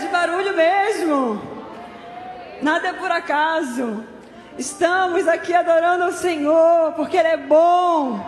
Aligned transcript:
de 0.00 0.08
barulho 0.08 0.56
mesmo. 0.56 1.40
Nada 2.62 2.88
é 2.88 2.92
por 2.92 3.10
acaso. 3.10 4.04
Estamos 4.58 5.26
aqui 5.26 5.52
adorando 5.52 6.04
ao 6.04 6.12
Senhor, 6.12 6.92
porque 6.92 7.16
Ele 7.16 7.28
é 7.28 7.36
bom, 7.36 8.20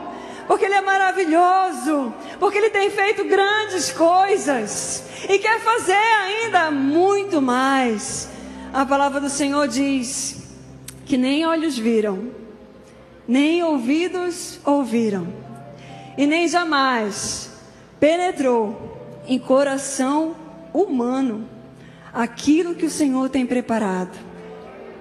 porque 0.46 0.64
Ele 0.64 0.74
é 0.74 0.80
maravilhoso, 0.80 2.12
porque 2.38 2.58
Ele 2.58 2.71
tem 2.71 2.90
feito 2.90 3.24
grandes 3.24 3.92
coisas 3.92 5.04
e 5.29 5.38
quer 5.38 5.60
fazer 5.60 5.92
ainda 5.92 6.71
muito 6.71 7.40
mais. 7.40 8.28
A 8.72 8.85
palavra 8.85 9.21
do 9.21 9.30
Senhor 9.30 9.69
diz 9.69 10.42
que 11.04 11.17
nem 11.17 11.46
olhos 11.46 11.78
viram, 11.78 12.30
nem 13.26 13.62
ouvidos 13.62 14.58
ouviram, 14.64 15.28
e 16.19 16.27
nem 16.27 16.48
jamais 16.48 17.51
penetrou 18.01 19.23
em 19.28 19.38
coração 19.38 20.34
humano 20.73 21.55
aquilo 22.16 22.75
que 22.75 22.87
o 22.87 22.91
Senhor 22.91 23.29
tem 23.29 23.45
preparado 23.45 24.16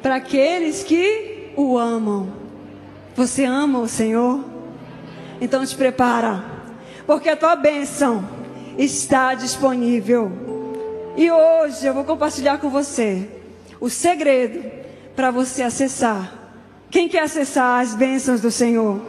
para 0.01 0.15
aqueles 0.15 0.83
que 0.83 1.53
o 1.55 1.77
amam. 1.77 2.27
Você 3.15 3.45
ama 3.45 3.79
o 3.79 3.87
Senhor? 3.87 4.43
Então 5.39 5.65
te 5.65 5.75
prepara, 5.77 6.43
porque 7.07 7.29
a 7.29 7.37
tua 7.37 7.55
bênção 7.55 8.27
está 8.77 9.33
disponível. 9.33 10.29
E 11.15 11.31
hoje 11.31 11.85
eu 11.85 11.93
vou 11.93 12.03
compartilhar 12.03 12.57
com 12.57 12.69
você 12.69 13.29
o 13.79 13.89
segredo 13.89 14.69
para 15.15 15.31
você 15.31 15.63
acessar. 15.63 16.33
Quem 16.91 17.07
quer 17.07 17.23
acessar 17.23 17.79
as 17.79 17.95
bênçãos 17.95 18.41
do 18.41 18.51
Senhor? 18.51 19.01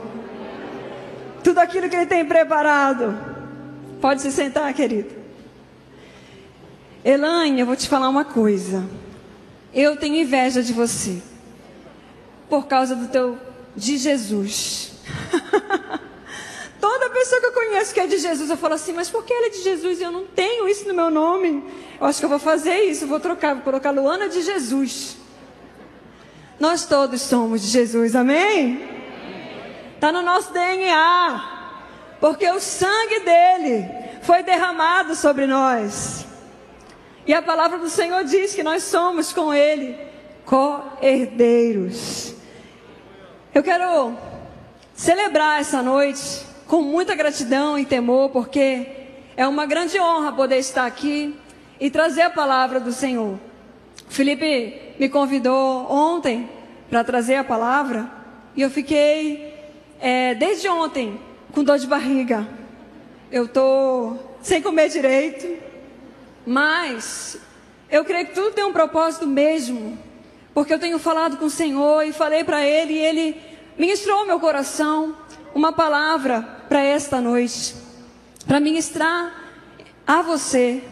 Tudo 1.43 1.59
aquilo 1.59 1.89
que 1.89 1.97
Ele 1.97 2.07
tem 2.07 2.25
preparado. 2.25 3.19
Pode 4.01 4.23
se 4.23 4.31
sentar, 4.31 4.73
querido. 4.73 5.16
Elaine, 7.07 7.61
eu 7.61 7.67
vou 7.67 7.77
te 7.77 7.89
falar 7.89 8.09
uma 8.09 8.25
coisa. 8.25 8.85
Eu 9.73 9.97
tenho 9.97 10.17
inveja 10.17 10.61
de 10.61 10.73
você. 10.73 11.23
Por 12.49 12.67
causa 12.67 12.97
do 12.97 13.07
teu 13.07 13.39
de 13.77 13.97
Jesus. 13.97 14.91
Toda 16.81 17.11
pessoa 17.11 17.41
que 17.41 17.47
eu 17.47 17.53
conheço 17.53 17.95
que 17.95 18.01
é 18.01 18.09
de 18.09 18.19
Jesus, 18.19 18.51
eu 18.51 18.57
falo 18.57 18.75
assim, 18.75 18.93
mas 18.93 19.09
por 19.09 19.25
que 19.25 19.33
ela 19.33 19.47
é 19.47 19.51
de 19.51 19.63
Jesus 19.63 20.01
e 20.01 20.03
eu 20.03 20.11
não 20.11 20.27
tenho 20.27 20.69
isso 20.69 20.89
no 20.89 20.95
meu 20.95 21.09
nome? 21.09 21.63
Eu 22.01 22.07
acho 22.09 22.19
que 22.19 22.25
eu 22.25 22.29
vou 22.29 22.41
fazer 22.41 22.75
isso, 22.87 23.07
vou 23.07 23.21
trocar, 23.21 23.55
vou 23.55 23.63
colocar 23.63 23.93
Luana 23.93 24.29
de 24.29 24.43
Jesus. 24.43 25.17
Nós 26.59 26.87
todos 26.87 27.23
somos 27.23 27.63
de 27.63 27.69
Jesus, 27.69 28.17
amém? 28.17 28.85
Está 29.95 30.11
no 30.11 30.23
nosso 30.23 30.53
DNA, 30.53 32.17
porque 32.21 32.51
o 32.51 32.59
sangue 32.59 33.21
dele 33.21 33.89
foi 34.23 34.43
derramado 34.43 35.15
sobre 35.15 35.47
nós. 35.47 36.26
E 37.27 37.35
a 37.35 37.43
palavra 37.43 37.79
do 37.79 37.89
Senhor 37.89 38.23
diz 38.23 38.55
que 38.55 38.63
nós 38.63 38.85
somos 38.85 39.33
com 39.33 39.53
Ele 39.53 39.99
co-herdeiros. 40.45 42.35
Eu 43.53 43.65
quero 43.65 44.17
celebrar 44.95 45.61
essa 45.61 45.83
noite 45.83 46.47
com 46.69 46.83
muita 46.83 47.17
gratidão 47.17 47.77
e 47.77 47.85
temor, 47.85 48.31
porque 48.31 48.87
é 49.37 49.47
uma 49.47 49.67
grande 49.67 49.99
honra 49.99 50.33
poder 50.33 50.59
estar 50.59 50.87
aqui 50.87 51.37
e 51.81 51.91
trazer 51.91 52.23
a 52.23 52.31
palavra 52.31 52.79
do 52.79 52.93
Senhor. 52.93 53.39
Felipe 54.09 54.95
me 54.97 55.09
convidou 55.09 55.91
ontem 55.91 56.49
para 56.89 57.03
trazer 57.03 57.35
a 57.35 57.45
palavra 57.45 58.09
e 58.55 58.63
eu 58.63 58.71
fiquei 58.71 59.53
é, 60.01 60.33
desde 60.35 60.69
ontem 60.69 61.19
com 61.53 61.65
dor 61.65 61.79
de 61.79 61.89
barriga. 61.89 62.47
Eu 63.33 63.47
estou 63.47 64.39
sem 64.41 64.63
comer 64.63 64.89
direito. 64.89 65.67
Mas 66.47 67.37
eu 67.91 68.05
creio 68.05 68.27
que 68.27 68.35
tudo 68.35 68.53
tem 68.53 68.65
um 68.65 68.73
propósito 68.73 69.27
mesmo, 69.27 69.99
porque 70.55 70.73
eu 70.73 70.79
tenho 70.79 70.99
falado 70.99 71.37
com 71.37 71.47
o 71.47 71.51
Senhor 71.51 72.03
e 72.05 72.13
falei 72.13 72.45
para 72.45 72.65
Ele 72.65 72.95
e 72.95 72.99
Ele 72.99 73.41
ministrou 73.77 74.25
meu 74.25 74.39
coração 74.39 75.17
uma 75.55 75.73
palavra 75.73 76.43
para 76.69 76.81
esta 76.81 77.21
noite, 77.21 77.75
para 78.47 78.61
ministrar 78.61 79.45
a 80.07 80.23
você. 80.23 80.83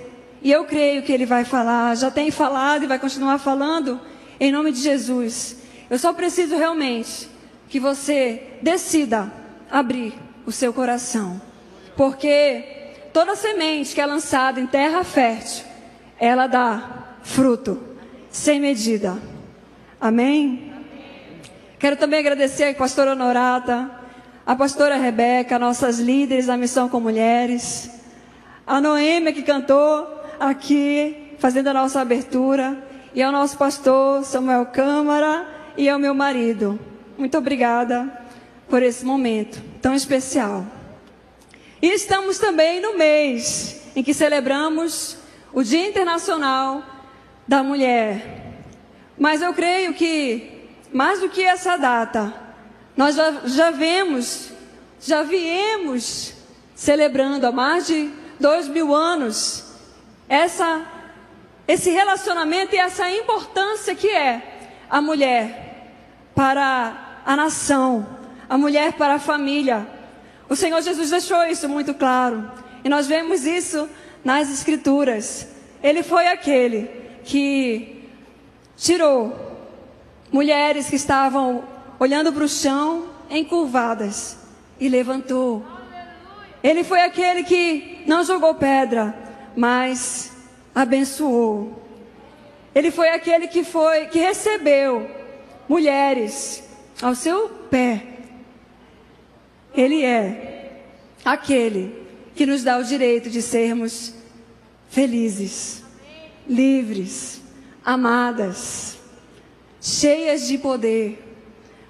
E 0.43 0.51
eu 0.51 0.65
creio 0.65 1.03
que 1.03 1.13
Ele 1.13 1.25
vai 1.25 1.45
falar, 1.45 1.97
já 1.97 2.11
tem 2.11 2.31
falado 2.31 2.83
e 2.83 2.87
vai 2.87 2.99
continuar 2.99 3.39
falando, 3.39 4.01
em 4.41 4.51
nome 4.51 4.73
de 4.73 4.81
Jesus. 4.81 5.57
Eu 5.89 5.99
só 5.99 6.13
preciso 6.13 6.57
realmente 6.57 7.29
que 7.69 7.79
você 7.79 8.59
decida 8.61 9.33
abrir 9.71 10.15
o 10.47 10.53
seu 10.53 10.73
coração, 10.73 11.41
porque 11.97 12.84
toda 13.15 13.37
semente 13.37 13.95
que 13.95 14.01
é 14.01 14.07
lançada 14.07 14.61
em 14.61 14.67
terra 14.67 15.05
fértil, 15.05 15.65
ela 16.19 16.49
dá 16.49 17.17
fruto 17.23 17.81
sem 18.29 18.59
medida. 18.59 19.17
Amém? 20.01 20.75
Quero 21.79 21.97
também 21.97 22.19
agradecer 22.19 22.65
a 22.65 22.75
pastora 22.75 23.13
Honorata, 23.13 23.89
a 24.45 24.57
pastora 24.57 24.97
Rebeca, 24.97 25.61
nossas 25.61 26.01
líderes 26.01 26.47
da 26.47 26.57
Missão 26.57 26.89
com 26.89 26.99
Mulheres, 26.99 27.89
a 28.67 28.81
Noêmia 28.81 29.33
que 29.33 29.43
cantou 29.43 30.21
aqui, 30.41 31.37
fazendo 31.39 31.69
a 31.69 31.73
nossa 31.73 32.01
abertura, 32.01 32.77
e 33.15 33.23
ao 33.23 33.31
nosso 33.31 33.57
pastor 33.57 34.25
Samuel 34.25 34.67
Câmara 34.67 35.47
e 35.77 35.89
ao 35.89 36.01
meu 36.01 36.15
marido. 36.15 36.81
Muito 37.17 37.39
obrigada 37.39 38.13
por 38.69 38.83
esse 38.83 39.05
momento 39.05 39.63
tão 39.81 39.95
especial. 39.95 40.67
E 41.85 41.89
estamos 41.93 42.39
também 42.39 42.81
no 42.81 42.97
mês 42.97 43.79
em 43.95 44.03
que 44.03 44.15
celebramos 44.15 45.19
o 45.53 45.63
Dia 45.63 45.87
Internacional 45.87 46.83
da 47.47 47.63
Mulher. 47.63 48.55
Mas 49.19 49.43
eu 49.43 49.53
creio 49.53 49.93
que, 49.93 50.67
mais 50.91 51.21
do 51.21 51.29
que 51.29 51.43
essa 51.43 51.77
data, 51.77 52.33
nós 52.97 53.15
já, 53.15 53.33
já 53.45 53.71
vemos, 53.71 54.51
já 54.99 55.25
viemos 55.25 56.33
celebrando 56.75 57.47
há 57.47 57.53
mais 57.53 57.87
de 57.87 58.11
dois 58.41 58.67
mil 58.67 58.95
anos 58.95 59.75
essa, 60.27 60.87
esse 61.69 61.91
relacionamento 61.91 62.75
e 62.75 62.79
essa 62.79 63.11
importância 63.11 63.95
que 63.95 64.09
é 64.09 64.71
a 64.89 65.03
mulher 65.03 65.93
para 66.35 67.21
a 67.27 67.37
nação, 67.37 68.09
a 68.49 68.57
mulher 68.57 68.95
para 68.95 69.17
a 69.17 69.19
família, 69.19 69.87
o 70.49 70.57
Senhor 70.57 70.81
Jesus 70.83 71.11
deixou 71.11 71.45
isso 71.45 71.69
muito 71.69 71.95
claro. 71.95 72.51
E 72.83 72.89
nós 72.89 73.07
vemos 73.07 73.45
isso 73.45 73.89
nas 74.25 74.51
Escrituras. 74.51 75.49
Ele 75.83 76.03
foi 76.03 76.29
aquele 76.29 76.91
que 77.25 78.09
tirou 78.77 79.35
mulheres 80.31 80.89
que 80.89 80.97
estavam 80.97 81.65
olhando 81.99 82.33
para 82.33 82.45
o 82.45 82.49
chão, 82.49 83.09
encurvadas, 83.31 84.37
e 84.79 84.89
levantou. 84.89 85.65
Ele 86.63 86.83
foi 86.85 87.03
aquele 87.03 87.45
que 87.45 88.03
não 88.07 88.25
jogou 88.25 88.55
pedra, 88.55 89.15
mas 89.57 90.33
abençoou. 90.75 91.83
Ele 92.75 92.91
foi 92.91 93.11
aquele 93.11 93.47
que 93.47 93.63
foi 93.63 94.07
que 94.07 94.19
recebeu 94.19 95.09
mulheres 95.69 96.63
ao 97.01 97.15
seu 97.15 97.49
pé 97.71 98.14
ele 99.77 100.05
é 100.05 100.83
aquele 101.25 102.05
que 102.35 102.47
nos 102.47 102.63
dá 102.63 102.79
o 102.79 102.85
direito 102.85 103.31
de 103.31 103.41
sermos 103.41 104.15
felizes, 104.89 105.83
livres, 106.49 107.41
amadas, 107.85 108.99
cheias 109.81 110.47
de 110.47 110.59
poder, 110.59 111.23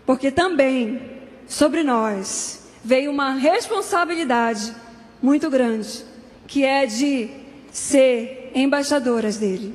porque 0.07 0.31
também 0.31 1.01
sobre 1.47 1.83
nós 1.83 2.61
veio 2.83 3.11
uma 3.11 3.33
responsabilidade 3.33 4.75
muito 5.23 5.49
grande, 5.51 6.05
que 6.47 6.65
é 6.65 6.87
de 6.87 7.31
ser 7.73 8.53
embaixadoras 8.55 9.39
dele. 9.39 9.75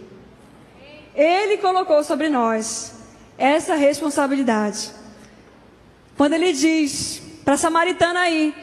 Ele 1.16 1.58
colocou 1.58 2.04
sobre 2.04 2.30
nós 2.30 2.94
essa 3.38 3.76
responsabilidade. 3.76 4.92
Quando 6.16 6.34
ele 6.34 6.54
diz 6.54 7.22
para 7.44 7.56
a 7.56 7.58
samaritana 7.58 8.30
ir 8.30 8.54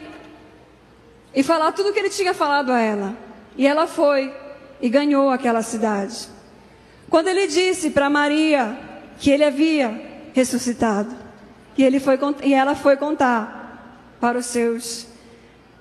e 1.33 1.43
falar 1.43 1.71
tudo 1.71 1.89
o 1.89 1.93
que 1.93 1.99
ele 1.99 2.09
tinha 2.09 2.33
falado 2.33 2.71
a 2.71 2.79
ela. 2.79 3.15
E 3.55 3.67
ela 3.67 3.87
foi 3.87 4.33
e 4.81 4.89
ganhou 4.89 5.29
aquela 5.29 5.61
cidade. 5.61 6.27
Quando 7.09 7.27
ele 7.27 7.47
disse 7.47 7.89
para 7.89 8.09
Maria 8.09 8.77
que 9.19 9.31
ele 9.31 9.43
havia 9.43 10.29
ressuscitado, 10.33 11.15
e, 11.77 11.83
ele 11.83 11.99
foi, 11.99 12.17
e 12.43 12.53
ela 12.53 12.75
foi 12.75 12.97
contar 12.97 14.15
para 14.19 14.39
os 14.39 14.47
seus 14.47 15.07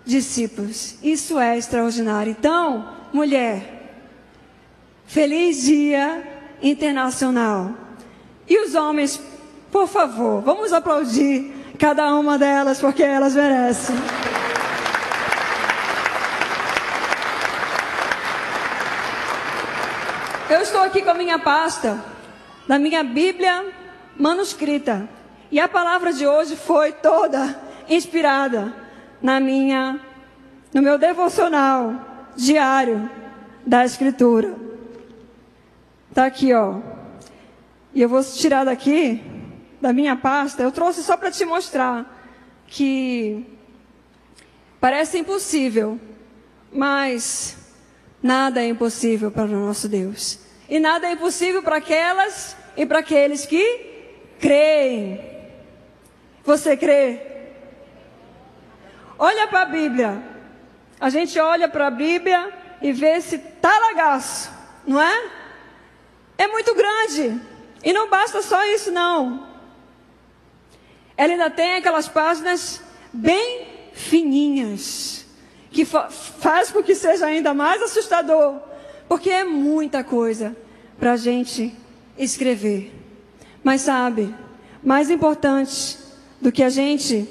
discípulos. 0.04 0.96
Isso 1.02 1.38
é 1.38 1.56
extraordinário. 1.56 2.31
Então, 2.38 2.87
mulher, 3.12 4.02
feliz 5.06 5.62
dia 5.62 6.22
internacional. 6.62 7.75
E 8.48 8.62
os 8.62 8.75
homens, 8.75 9.20
por 9.72 9.88
favor, 9.88 10.43
vamos 10.43 10.72
aplaudir 10.72 11.56
cada 11.76 12.14
uma 12.14 12.38
delas, 12.38 12.81
porque 12.81 13.02
elas 13.02 13.34
merecem. 13.34 13.96
Eu 20.49 20.61
estou 20.61 20.82
aqui 20.82 21.02
com 21.02 21.11
a 21.11 21.14
minha 21.14 21.38
pasta 21.38 22.02
da 22.67 22.78
minha 22.78 23.05
Bíblia 23.05 23.64
manuscrita. 24.19 25.08
E 25.50 25.61
a 25.61 25.69
palavra 25.69 26.12
de 26.12 26.26
hoje 26.26 26.56
foi 26.56 26.93
toda 26.93 27.61
inspirada 27.88 28.75
na 29.22 29.38
minha 29.38 30.00
no 30.72 30.82
meu 30.82 30.99
devocional 30.99 31.94
diário 32.37 33.08
da 33.64 33.84
escritura. 33.84 34.55
Tá 36.12 36.26
aqui, 36.26 36.52
ó. 36.52 36.81
E 37.94 38.02
eu 38.02 38.08
vou 38.08 38.22
tirar 38.22 38.64
daqui 38.64 39.22
da 39.81 39.93
minha 39.93 40.17
pasta. 40.17 40.62
Eu 40.62 40.73
trouxe 40.73 41.02
só 41.02 41.17
para 41.17 41.31
te 41.31 41.44
mostrar 41.44 42.05
que 42.67 43.44
parece 44.81 45.19
impossível, 45.19 46.00
mas 46.73 47.56
nada 48.23 48.62
é 48.62 48.69
impossível 48.69 49.31
para 49.31 49.44
o 49.44 49.49
nosso 49.67 49.88
Deus. 49.88 50.38
E 50.69 50.81
nada 50.81 51.06
é 51.06 51.12
impossível 51.12 51.62
para 51.62 51.76
aquelas 51.76 52.56
e 52.76 52.84
para 52.84 52.99
aqueles 52.99 53.46
que 53.46 54.05
creem. 54.40 55.20
Você 56.44 56.76
crê? 56.76 57.20
Olha 59.19 59.46
para 59.46 59.62
a 59.62 59.67
Bíblia. 59.67 60.22
A 61.00 61.11
gente 61.11 61.38
olha 61.38 61.69
para 61.69 61.87
a 61.87 61.90
Bíblia 61.90 62.52
e 62.81 62.93
vê 62.93 63.17
esse 63.17 63.38
talagaço, 63.38 64.50
não 64.87 65.00
é? 65.00 65.31
É 66.38 66.46
muito 66.46 66.75
grande. 66.75 67.40
E 67.82 67.93
não 67.93 68.08
basta 68.08 68.43
só 68.43 68.64
isso, 68.67 68.90
não. 68.90 69.45
Ela 71.17 71.33
ainda 71.33 71.51
tem 71.51 71.75
aquelas 71.75 72.09
páginas 72.09 72.81
bem 73.13 73.67
fininhas, 73.93 75.25
que 75.71 75.85
fa 75.85 76.11
faz 76.11 76.71
com 76.71 76.83
que 76.83 76.95
seja 76.95 77.27
ainda 77.27 77.55
mais 77.55 77.83
assustador, 77.83 78.61
porque 79.09 79.31
é 79.31 79.45
muita 79.45 80.05
coisa 80.05 80.55
para 80.99 81.13
a 81.13 81.17
gente 81.17 81.75
escrever. 82.19 82.93
Mas 83.65 83.83
sabe, 83.83 84.35
mais 84.83 85.11
importante 85.11 85.99
do 86.41 86.53
que 86.53 86.63
a 86.63 86.69
gente 86.69 87.27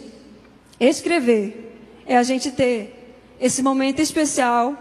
escrever 0.80 1.66
é 2.06 2.18
a 2.18 2.24
gente 2.24 2.52
ter 2.52 3.16
esse 3.40 3.62
momento 3.62 4.00
especial 4.00 4.76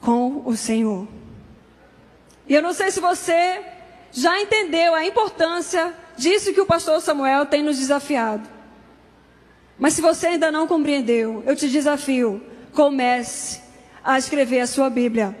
com 0.00 0.42
o 0.44 0.56
Senhor. 0.56 1.06
E 2.46 2.54
eu 2.54 2.62
não 2.62 2.72
sei 2.72 2.90
se 2.90 3.00
você 3.00 3.62
já 4.12 4.40
entendeu 4.40 4.94
a 4.94 5.04
importância 5.04 5.94
disso 6.20 6.52
que 6.52 6.60
o 6.60 6.66
pastor 6.66 7.00
Samuel 7.00 7.46
tem 7.46 7.62
nos 7.62 7.78
desafiado. 7.78 8.46
Mas 9.78 9.94
se 9.94 10.02
você 10.02 10.28
ainda 10.28 10.52
não 10.52 10.66
compreendeu, 10.66 11.42
eu 11.46 11.56
te 11.56 11.68
desafio, 11.68 12.42
comece 12.72 13.62
a 14.04 14.18
escrever 14.18 14.60
a 14.60 14.66
sua 14.66 14.90
Bíblia. 14.90 15.34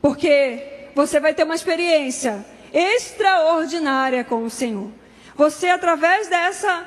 Porque 0.00 0.90
você 0.94 1.18
vai 1.18 1.34
ter 1.34 1.42
uma 1.42 1.56
experiência 1.56 2.46
extraordinária 2.72 4.22
com 4.22 4.44
o 4.44 4.50
Senhor. 4.50 4.88
Você, 5.34 5.68
através 5.68 6.28
dessa, 6.28 6.86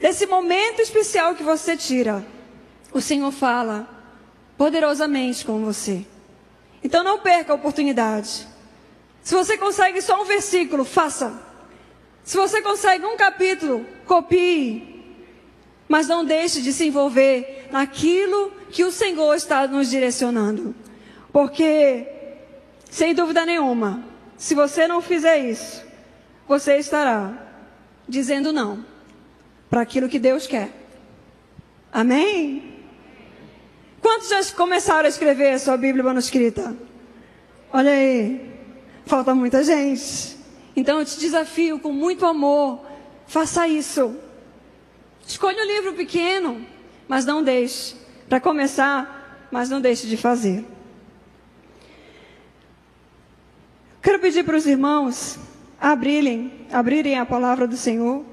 desse 0.00 0.26
momento 0.26 0.80
especial 0.80 1.34
que 1.34 1.42
você 1.42 1.76
tira, 1.76 2.24
o 2.92 3.00
Senhor 3.00 3.30
fala 3.30 3.86
poderosamente 4.56 5.44
com 5.44 5.62
você. 5.62 6.06
Então 6.82 7.04
não 7.04 7.18
perca 7.18 7.52
a 7.52 7.56
oportunidade. 7.56 8.46
Se 9.22 9.34
você 9.34 9.58
consegue 9.58 10.00
só 10.00 10.22
um 10.22 10.24
versículo, 10.24 10.84
faça. 10.84 11.46
Se 12.26 12.36
você 12.36 12.60
consegue 12.60 13.06
um 13.06 13.16
capítulo, 13.16 13.86
copie. 14.04 14.82
Mas 15.88 16.08
não 16.08 16.24
deixe 16.24 16.60
de 16.60 16.72
se 16.72 16.88
envolver 16.88 17.68
naquilo 17.70 18.50
que 18.68 18.82
o 18.82 18.90
Senhor 18.90 19.32
está 19.36 19.68
nos 19.68 19.88
direcionando. 19.88 20.74
Porque, 21.32 22.04
sem 22.90 23.14
dúvida 23.14 23.46
nenhuma, 23.46 24.04
se 24.36 24.56
você 24.56 24.88
não 24.88 25.00
fizer 25.00 25.38
isso, 25.38 25.84
você 26.48 26.78
estará 26.78 27.32
dizendo 28.08 28.52
não 28.52 28.84
para 29.70 29.82
aquilo 29.82 30.08
que 30.08 30.18
Deus 30.18 30.48
quer. 30.48 30.70
Amém? 31.92 32.74
Quantos 34.02 34.28
já 34.28 34.44
começaram 34.56 35.06
a 35.06 35.08
escrever 35.08 35.52
a 35.52 35.58
sua 35.60 35.76
Bíblia 35.76 36.02
manuscrita? 36.02 36.76
Olha 37.72 37.92
aí, 37.92 38.52
falta 39.06 39.32
muita 39.32 39.62
gente. 39.62 40.35
Então 40.76 41.00
eu 41.00 41.04
te 41.04 41.18
desafio 41.18 41.80
com 41.80 41.90
muito 41.90 42.26
amor, 42.26 42.84
faça 43.26 43.66
isso. 43.66 44.14
Escolha 45.26 45.62
um 45.62 45.66
livro 45.66 45.94
pequeno, 45.94 46.64
mas 47.08 47.24
não 47.24 47.42
deixe. 47.42 47.96
Para 48.28 48.38
começar, 48.38 49.48
mas 49.50 49.68
não 49.70 49.80
deixe 49.80 50.06
de 50.06 50.16
fazer. 50.16 50.64
Quero 54.02 54.20
pedir 54.20 54.44
para 54.44 54.56
os 54.56 54.66
irmãos 54.66 55.38
abrirem, 55.80 56.66
abrirem 56.70 57.18
a 57.18 57.26
palavra 57.26 57.66
do 57.66 57.76
Senhor. 57.76 58.24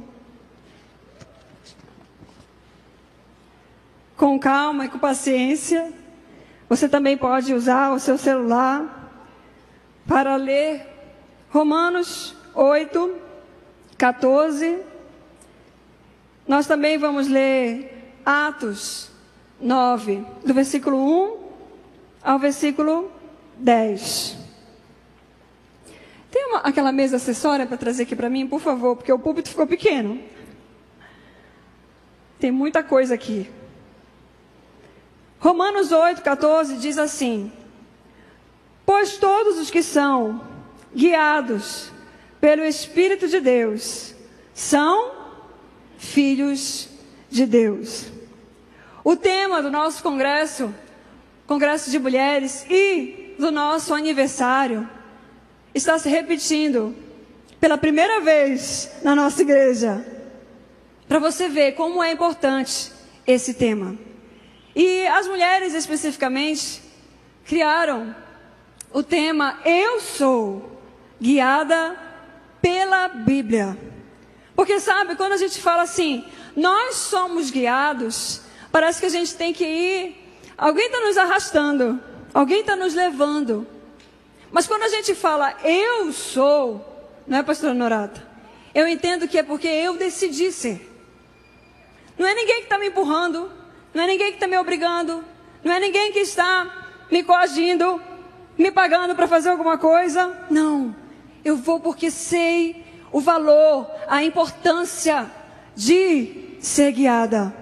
com 4.24 4.40
calma 4.40 4.86
e 4.86 4.90
com 4.90 4.98
paciência. 4.98 5.92
Você 6.69 6.88
também 6.88 7.18
pode 7.18 7.54
usar 7.54 7.92
o 7.92 8.00
seu 8.00 8.18
celular 8.18 9.12
para 10.07 10.38
ler 10.38 10.93
Romanos 11.53 12.35
8, 12.55 13.15
14. 13.95 14.79
Nós 16.47 16.65
também 16.65 16.97
vamos 16.97 17.27
ler 17.27 18.15
Atos 18.25 19.11
9, 19.61 20.25
do 20.44 20.51
versículo 20.51 20.97
1 20.97 21.38
ao 22.23 22.39
versículo 22.39 23.11
10. 23.55 24.35
Tem 26.31 26.44
uma, 26.47 26.61
aquela 26.61 26.91
mesa 26.91 27.17
acessória 27.17 27.67
para 27.67 27.77
trazer 27.77 28.01
aqui 28.01 28.15
para 28.15 28.31
mim, 28.31 28.47
por 28.47 28.59
favor, 28.59 28.95
porque 28.95 29.13
o 29.13 29.19
púlpito 29.19 29.49
ficou 29.49 29.67
pequeno. 29.67 30.19
Tem 32.39 32.51
muita 32.51 32.81
coisa 32.81 33.13
aqui. 33.13 33.47
Romanos 35.39 35.91
8, 35.91 36.19
14 36.23 36.77
diz 36.77 36.97
assim: 36.97 37.51
Pois 38.83 39.17
todos 39.17 39.59
os 39.59 39.69
que 39.69 39.83
são 39.83 40.51
guiados 40.95 41.92
pelo 42.40 42.63
Espírito 42.63 43.28
de 43.28 43.40
Deus 43.40 44.13
são 44.54 45.12
filhos 45.98 46.90
de 47.30 47.45
Deus. 47.45 48.06
O 49.04 49.16
tema 49.16 49.62
do 49.62 49.72
nosso 49.72 50.04
congresso, 50.04 50.74
Congresso 51.48 51.90
de 51.90 52.00
Mulheres 52.00 52.66
e 52.69 53.36
do 53.40 53.51
nosso 53.51 53.94
aniversário, 53.94 54.88
está 55.73 55.97
se 55.97 56.07
repetindo 56.07 56.95
pela 57.59 57.78
primeira 57.78 58.21
vez 58.21 58.92
na 59.04 59.16
nossa 59.16 59.42
igreja. 59.42 60.06
Para 61.07 61.19
você 61.19 61.50
ver 61.50 61.73
como 61.73 62.04
é 62.04 62.12
importante 62.12 62.92
esse 63.26 63.54
tema. 63.54 63.97
E 64.76 65.06
as 65.07 65.28
mulheres 65.28 65.73
especificamente 65.73 66.81
criaram 67.45 68.16
o 68.92 69.04
tema 69.04 69.59
Eu 69.66 70.00
sou 70.00 70.72
guiada 71.23 71.97
pela 72.61 73.07
Bíblia. 73.07 73.77
Porque 74.56 74.80
sabe, 74.80 75.15
quando 75.15 75.31
a 75.31 75.37
gente 75.37 75.61
fala 75.61 75.83
assim, 75.83 76.23
nós 76.56 76.95
somos 76.95 77.49
guiados, 77.49 78.42
parece 78.71 78.99
que 78.99 79.06
a 79.06 79.09
gente 79.09 79.35
tem 79.35 79.53
que 79.53 79.65
ir, 79.65 80.15
alguém 80.57 80.87
está 80.87 80.99
nos 80.99 81.18
arrastando, 81.18 81.99
alguém 82.33 82.59
está 82.59 82.75
nos 82.75 82.94
levando. 82.94 83.65
Mas 84.51 84.68
quando 84.68 84.83
a 84.83 84.89
gente 84.89 85.15
fala 85.15 85.56
eu 85.63 86.11
sou, 86.11 86.85
não 87.25 87.37
é, 87.39 87.44
pastora 87.44 87.73
Norata? 87.73 88.21
Eu 88.75 88.87
entendo 88.87 89.27
que 89.27 89.37
é 89.37 89.44
porque 89.44 89.68
eu 89.68 89.95
decidi 89.95 90.51
ser. 90.51 90.89
Não 92.18 92.27
é 92.27 92.35
ninguém 92.35 92.57
que 92.57 92.63
está 92.63 92.77
me 92.77 92.87
empurrando, 92.87 93.49
não 93.94 94.03
é 94.03 94.07
ninguém 94.07 94.27
que 94.27 94.35
está 94.35 94.47
me 94.47 94.57
obrigando. 94.57 95.23
Não 95.63 95.71
é 95.71 95.80
ninguém 95.80 96.11
que 96.11 96.19
está 96.19 96.68
me 97.09 97.23
coagindo, 97.23 98.01
me 98.57 98.69
pagando 98.69 99.15
para 99.15 99.27
fazer 99.27 99.49
alguma 99.49 99.77
coisa. 99.77 100.45
Não. 100.49 100.94
Eu 101.44 101.57
vou 101.57 101.80
porque 101.80 102.09
sei 102.09 102.85
o 103.12 103.19
valor, 103.19 103.90
a 104.07 104.23
importância 104.23 105.30
de 105.76 106.57
ser 106.59 106.92
guiada. 106.92 107.54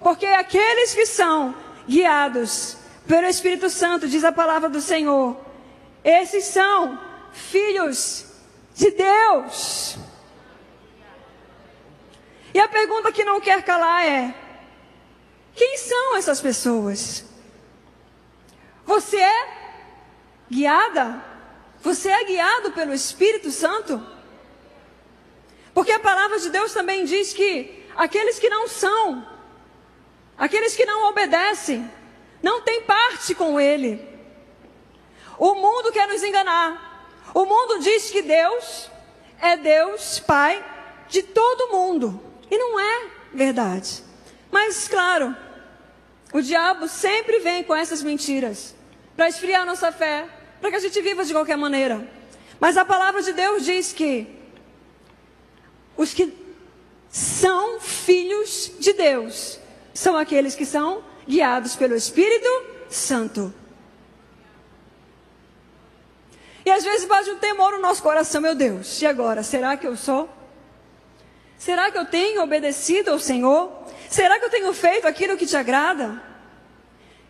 Porque 0.00 0.26
aqueles 0.26 0.94
que 0.94 1.06
são 1.06 1.54
guiados 1.88 2.76
pelo 3.06 3.26
Espírito 3.26 3.68
Santo, 3.68 4.08
diz 4.08 4.24
a 4.24 4.32
palavra 4.32 4.68
do 4.68 4.80
Senhor, 4.80 5.36
esses 6.02 6.44
são 6.44 6.98
filhos 7.32 8.26
de 8.74 8.90
Deus. 8.90 9.96
E 12.52 12.60
a 12.60 12.68
pergunta 12.68 13.10
que 13.10 13.24
não 13.24 13.40
quer 13.40 13.62
calar 13.64 14.06
é: 14.06 14.34
quem 15.54 15.76
são 15.76 16.16
essas 16.16 16.40
pessoas? 16.40 17.24
Você 18.86 19.16
é 19.16 19.48
guiada? 20.50 21.33
Você 21.84 22.08
é 22.08 22.24
guiado 22.24 22.72
pelo 22.72 22.94
Espírito 22.94 23.50
Santo? 23.50 24.02
Porque 25.74 25.92
a 25.92 26.00
palavra 26.00 26.40
de 26.40 26.48
Deus 26.48 26.72
também 26.72 27.04
diz 27.04 27.34
que 27.34 27.84
aqueles 27.94 28.38
que 28.38 28.48
não 28.48 28.66
são, 28.66 29.24
aqueles 30.38 30.74
que 30.74 30.86
não 30.86 31.10
obedecem, 31.10 31.88
não 32.42 32.62
têm 32.62 32.80
parte 32.82 33.34
com 33.34 33.60
Ele. 33.60 34.02
O 35.38 35.54
mundo 35.54 35.92
quer 35.92 36.08
nos 36.08 36.22
enganar. 36.22 37.06
O 37.34 37.44
mundo 37.44 37.80
diz 37.80 38.10
que 38.10 38.22
Deus 38.22 38.90
é 39.38 39.56
Deus, 39.58 40.18
Pai 40.20 40.64
de 41.08 41.22
todo 41.22 41.70
mundo. 41.70 42.18
E 42.50 42.56
não 42.56 42.80
é 42.80 43.10
verdade. 43.32 44.02
Mas, 44.50 44.88
claro, 44.88 45.36
o 46.32 46.40
diabo 46.40 46.88
sempre 46.88 47.40
vem 47.40 47.62
com 47.62 47.74
essas 47.74 48.02
mentiras 48.02 48.74
para 49.14 49.28
esfriar 49.28 49.66
nossa 49.66 49.92
fé, 49.92 50.26
para 50.64 50.70
que 50.70 50.76
a 50.78 50.80
gente 50.80 50.98
viva 51.02 51.22
de 51.22 51.34
qualquer 51.34 51.58
maneira. 51.58 52.08
Mas 52.58 52.78
a 52.78 52.86
palavra 52.86 53.20
de 53.20 53.34
Deus 53.34 53.66
diz 53.66 53.92
que 53.92 54.26
os 55.94 56.14
que 56.14 56.32
são 57.10 57.78
filhos 57.78 58.72
de 58.78 58.94
Deus 58.94 59.60
são 59.92 60.16
aqueles 60.16 60.54
que 60.54 60.64
são 60.64 61.04
guiados 61.28 61.76
pelo 61.76 61.94
Espírito 61.94 62.48
Santo. 62.88 63.52
E 66.64 66.70
às 66.70 66.82
vezes 66.82 67.06
bate 67.06 67.28
um 67.28 67.36
temor 67.36 67.72
no 67.72 67.80
nosso 67.80 68.02
coração, 68.02 68.40
meu 68.40 68.54
Deus, 68.54 69.02
e 69.02 69.06
agora? 69.06 69.42
Será 69.42 69.76
que 69.76 69.86
eu 69.86 69.98
sou? 69.98 70.30
Será 71.58 71.90
que 71.90 71.98
eu 71.98 72.06
tenho 72.06 72.42
obedecido 72.42 73.10
ao 73.10 73.18
Senhor? 73.18 73.70
Será 74.08 74.38
que 74.38 74.46
eu 74.46 74.50
tenho 74.50 74.72
feito 74.72 75.06
aquilo 75.06 75.36
que 75.36 75.44
te 75.44 75.58
agrada? 75.58 76.22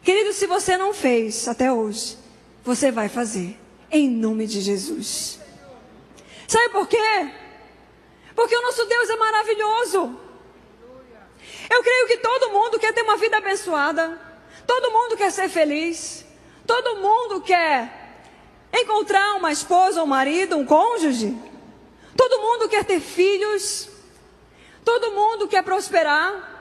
Querido, 0.05 0.33
se 0.33 0.47
você 0.47 0.77
não 0.77 0.95
fez 0.95 1.49
até 1.49 1.73
hoje, 1.73 2.23
você 2.65 2.91
vai 2.91 3.09
fazer, 3.09 3.59
em 3.91 4.09
nome 4.09 4.47
de 4.47 4.61
Jesus. 4.61 5.39
Sabe 6.49 6.71
por 6.71 6.89
quê? 6.89 7.31
Porque 8.35 8.57
o 8.57 8.63
nosso 8.63 8.85
Deus 8.87 9.11
é 9.11 9.17
maravilhoso. 9.17 10.19
Eu 11.71 11.83
creio 11.83 12.07
que 12.07 12.17
todo 12.19 12.51
mundo 12.51 12.79
quer 12.79 12.93
ter 12.93 13.03
uma 13.03 13.17
vida 13.17 13.37
abençoada, 13.37 14.19
todo 14.67 14.91
mundo 14.91 15.17
quer 15.17 15.31
ser 15.31 15.49
feliz, 15.49 16.25
todo 16.67 16.97
mundo 16.97 17.43
quer 17.43 18.23
encontrar 18.73 19.37
uma 19.37 19.53
esposa, 19.53 20.03
um 20.03 20.07
marido, 20.07 20.57
um 20.57 20.65
cônjuge, 20.65 21.37
todo 22.17 22.41
mundo 22.41 22.69
quer 22.69 22.85
ter 22.85 23.01
filhos, 23.01 23.89
todo 24.85 25.13
mundo 25.13 25.47
quer 25.47 25.63
prosperar. 25.63 26.53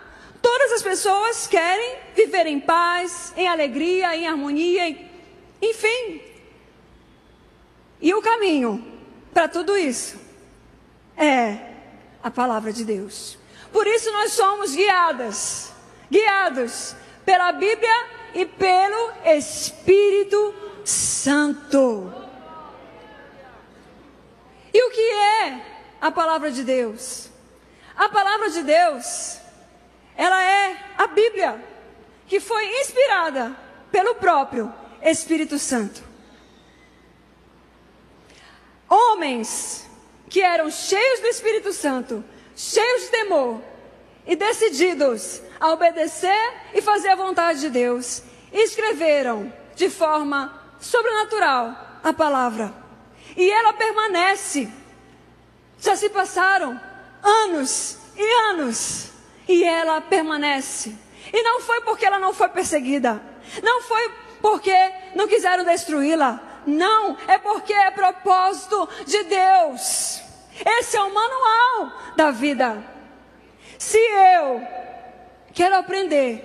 Todas 0.42 0.74
as 0.74 0.82
pessoas 0.82 1.48
querem 1.48 1.96
viver 2.14 2.48
em 2.48 2.60
paz, 2.60 3.32
em 3.38 3.48
alegria, 3.48 4.14
em 4.14 4.28
harmonia, 4.28 4.90
enfim. 5.70 6.22
E 8.02 8.14
o 8.14 8.22
caminho 8.22 8.86
para 9.34 9.48
tudo 9.48 9.78
isso 9.78 10.20
é 11.16 11.58
a 12.22 12.30
palavra 12.30 12.74
de 12.74 12.84
Deus. 12.84 13.38
Por 13.72 13.88
isso 13.88 14.12
nós 14.12 14.34
somos 14.34 14.76
guiadas, 14.76 15.72
guiados 16.12 16.96
pela 17.26 17.52
Bíblia 17.52 18.08
e 18.34 18.46
pelo 18.46 19.12
Espírito 19.26 20.54
Santo. 20.84 22.14
E 24.74 24.84
o 24.84 24.92
que 24.92 25.02
é 25.02 25.62
a 26.02 26.12
palavra 26.12 26.52
de 26.52 26.64
Deus? 26.64 27.30
A 27.96 28.10
palavra 28.10 28.50
de 28.50 28.64
Deus 28.64 29.38
ela 30.16 30.44
é 30.44 30.78
a 30.98 31.08
Bíblia, 31.08 31.64
que 32.28 32.40
foi 32.40 32.66
inspirada 32.82 33.56
pelo 33.92 34.16
próprio 34.16 34.74
Espírito 35.04 35.60
Santo. 35.60 36.02
Homens 38.90 39.86
que 40.30 40.42
eram 40.42 40.72
cheios 40.72 41.20
do 41.20 41.28
Espírito 41.28 41.74
Santo, 41.74 42.24
cheios 42.56 43.04
de 43.04 43.08
temor 43.10 43.62
e 44.26 44.36
decididos 44.36 45.42
a 45.60 45.72
obedecer 45.72 46.54
e 46.74 46.82
fazer 46.82 47.10
a 47.10 47.16
vontade 47.16 47.60
de 47.60 47.70
Deus, 47.70 48.24
escreveram 48.52 49.52
de 49.76 49.90
forma 49.90 50.62
sobrenatural 50.80 52.00
a 52.04 52.14
palavra. 52.14 52.74
E 53.36 53.50
ela 53.50 53.74
permanece. 53.74 54.72
Já 55.80 55.96
se 55.96 56.10
passaram 56.10 56.80
anos 57.22 57.98
e 58.16 58.50
anos 58.50 59.10
e 59.48 59.64
ela 59.64 60.00
permanece. 60.02 60.96
E 61.32 61.42
não 61.42 61.62
foi 61.62 61.82
porque 61.82 62.06
ela 62.06 62.20
não 62.20 62.34
foi 62.34 62.50
perseguida, 62.50 63.22
não 63.62 63.82
foi 63.82 64.10
porque 64.44 64.76
não 65.16 65.26
quiseram 65.26 65.64
destruí-la, 65.64 66.62
não, 66.68 67.16
é 67.30 67.38
porque 67.38 67.72
é 67.72 67.90
propósito 67.92 68.90
de 69.06 69.24
Deus. 69.24 70.22
Esse 70.66 70.98
é 70.98 71.02
o 71.02 71.14
manual 71.14 72.14
da 72.18 72.30
vida. 72.30 72.84
Se 73.80 73.98
eu 73.98 74.62
quero 75.54 75.78
aprender, 75.78 76.44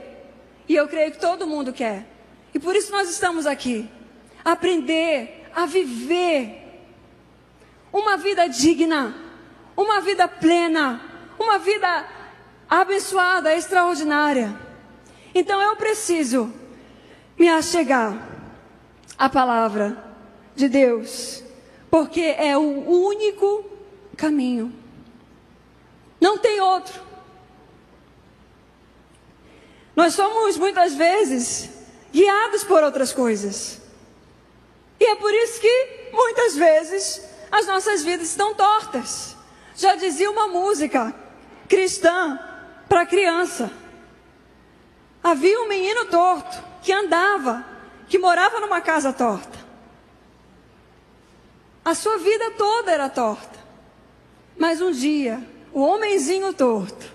e 0.68 0.76
eu 0.76 0.86
creio 0.86 1.10
que 1.10 1.18
todo 1.18 1.44
mundo 1.44 1.72
quer, 1.72 2.06
e 2.54 2.60
por 2.60 2.76
isso 2.76 2.92
nós 2.92 3.10
estamos 3.10 3.46
aqui, 3.46 3.90
aprender 4.44 5.50
a 5.52 5.66
viver 5.66 6.80
uma 7.92 8.16
vida 8.16 8.48
digna, 8.48 9.12
uma 9.76 10.00
vida 10.00 10.28
plena, 10.28 11.00
uma 11.36 11.58
vida 11.58 12.08
abençoada, 12.70 13.56
extraordinária. 13.56 14.54
Então 15.34 15.60
eu 15.60 15.74
preciso 15.74 16.52
me 17.38 17.48
achegar 17.48 18.14
à 19.16 19.28
palavra 19.28 19.96
de 20.56 20.68
Deus, 20.68 21.42
porque 21.90 22.20
é 22.20 22.56
o 22.56 22.60
único 22.60 23.64
caminho. 24.16 24.74
Não 26.20 26.36
tem 26.36 26.60
outro. 26.60 27.00
Nós 29.94 30.14
somos 30.14 30.56
muitas 30.56 30.94
vezes 30.94 31.70
guiados 32.12 32.64
por 32.64 32.82
outras 32.82 33.12
coisas. 33.12 33.80
E 34.98 35.04
é 35.04 35.14
por 35.14 35.32
isso 35.32 35.60
que 35.60 36.10
muitas 36.12 36.56
vezes 36.56 37.22
as 37.52 37.66
nossas 37.66 38.02
vidas 38.02 38.30
estão 38.30 38.54
tortas. 38.54 39.36
Já 39.76 39.94
dizia 39.94 40.30
uma 40.30 40.48
música 40.48 41.14
cristã 41.68 42.38
para 42.88 43.06
criança. 43.06 43.70
Havia 45.22 45.60
um 45.60 45.68
menino 45.68 46.06
torto 46.06 46.67
que 46.82 46.92
andava, 46.92 47.64
que 48.08 48.18
morava 48.18 48.60
numa 48.60 48.80
casa 48.80 49.12
torta. 49.12 49.58
A 51.84 51.94
sua 51.94 52.18
vida 52.18 52.50
toda 52.52 52.90
era 52.90 53.08
torta. 53.08 53.58
Mas 54.58 54.80
um 54.80 54.90
dia, 54.90 55.42
o 55.72 55.80
homenzinho 55.80 56.52
torto, 56.52 57.06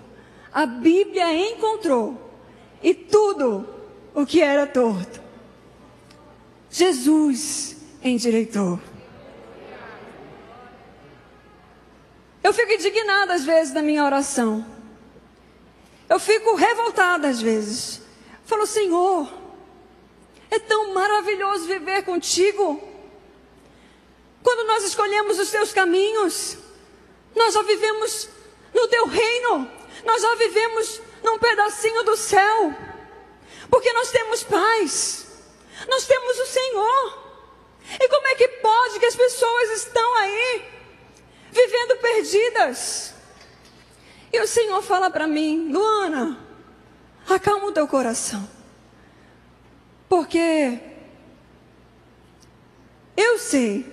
a 0.52 0.66
Bíblia 0.66 1.32
encontrou 1.32 2.18
e 2.82 2.94
tudo 2.94 3.68
o 4.14 4.24
que 4.24 4.40
era 4.40 4.66
torto. 4.66 5.20
Jesus 6.70 7.76
endireitou. 8.02 8.80
Eu 12.42 12.52
fico 12.52 12.72
indignada 12.72 13.34
às 13.34 13.44
vezes 13.44 13.72
na 13.72 13.80
minha 13.80 14.04
oração. 14.04 14.66
Eu 16.08 16.18
fico 16.18 16.54
revoltada 16.56 17.28
às 17.28 17.40
vezes. 17.40 18.02
Falo, 18.44 18.66
Senhor, 18.66 19.32
é 20.54 20.58
tão 20.60 20.92
maravilhoso 20.92 21.66
viver 21.66 22.04
contigo. 22.04 22.82
Quando 24.42 24.66
nós 24.66 24.84
escolhemos 24.84 25.38
os 25.38 25.50
teus 25.50 25.72
caminhos, 25.72 26.58
nós 27.34 27.54
já 27.54 27.62
vivemos 27.62 28.28
no 28.72 28.86
teu 28.88 29.06
reino, 29.06 29.70
nós 30.04 30.22
já 30.22 30.34
vivemos 30.36 31.00
num 31.22 31.38
pedacinho 31.38 32.02
do 32.04 32.16
céu, 32.16 32.74
porque 33.70 33.92
nós 33.92 34.10
temos 34.10 34.42
paz, 34.42 35.26
nós 35.88 36.06
temos 36.06 36.38
o 36.38 36.46
Senhor. 36.46 37.24
E 38.00 38.08
como 38.08 38.26
é 38.28 38.34
que 38.34 38.48
pode 38.48 38.98
que 38.98 39.06
as 39.06 39.16
pessoas 39.16 39.70
estão 39.70 40.14
aí 40.16 40.64
vivendo 41.50 41.96
perdidas? 41.96 43.14
E 44.32 44.40
o 44.40 44.46
Senhor 44.46 44.82
fala 44.82 45.10
para 45.10 45.26
mim, 45.26 45.70
Luana, 45.70 46.38
acalma 47.28 47.66
o 47.66 47.72
teu 47.72 47.86
coração. 47.86 48.48
Porque 50.14 50.78
eu 53.16 53.36
sei 53.36 53.84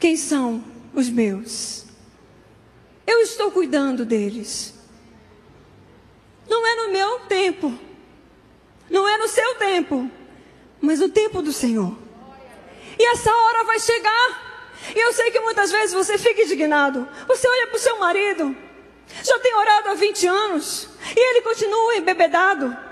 quem 0.00 0.16
são 0.16 0.64
os 0.92 1.08
meus. 1.08 1.84
Eu 3.06 3.20
estou 3.20 3.52
cuidando 3.52 4.04
deles. 4.04 4.74
Não 6.48 6.66
é 6.66 6.74
no 6.74 6.92
meu 6.92 7.20
tempo. 7.20 7.72
Não 8.90 9.06
é 9.06 9.16
no 9.16 9.28
seu 9.28 9.54
tempo. 9.54 10.10
Mas 10.80 10.98
no 10.98 11.08
tempo 11.08 11.40
do 11.40 11.52
Senhor. 11.52 11.96
E 12.98 13.12
essa 13.12 13.32
hora 13.32 13.62
vai 13.62 13.78
chegar. 13.78 14.72
E 14.92 14.98
eu 14.98 15.12
sei 15.12 15.30
que 15.30 15.38
muitas 15.38 15.70
vezes 15.70 15.94
você 15.94 16.18
fica 16.18 16.42
indignado. 16.42 17.08
Você 17.28 17.46
olha 17.46 17.68
para 17.68 17.76
o 17.76 17.80
seu 17.80 17.96
marido. 18.00 18.56
Já 19.22 19.38
tem 19.38 19.54
orado 19.54 19.90
há 19.90 19.94
20 19.94 20.26
anos 20.26 20.88
e 21.16 21.30
ele 21.30 21.42
continua 21.42 21.94
embebedado. 21.94 22.89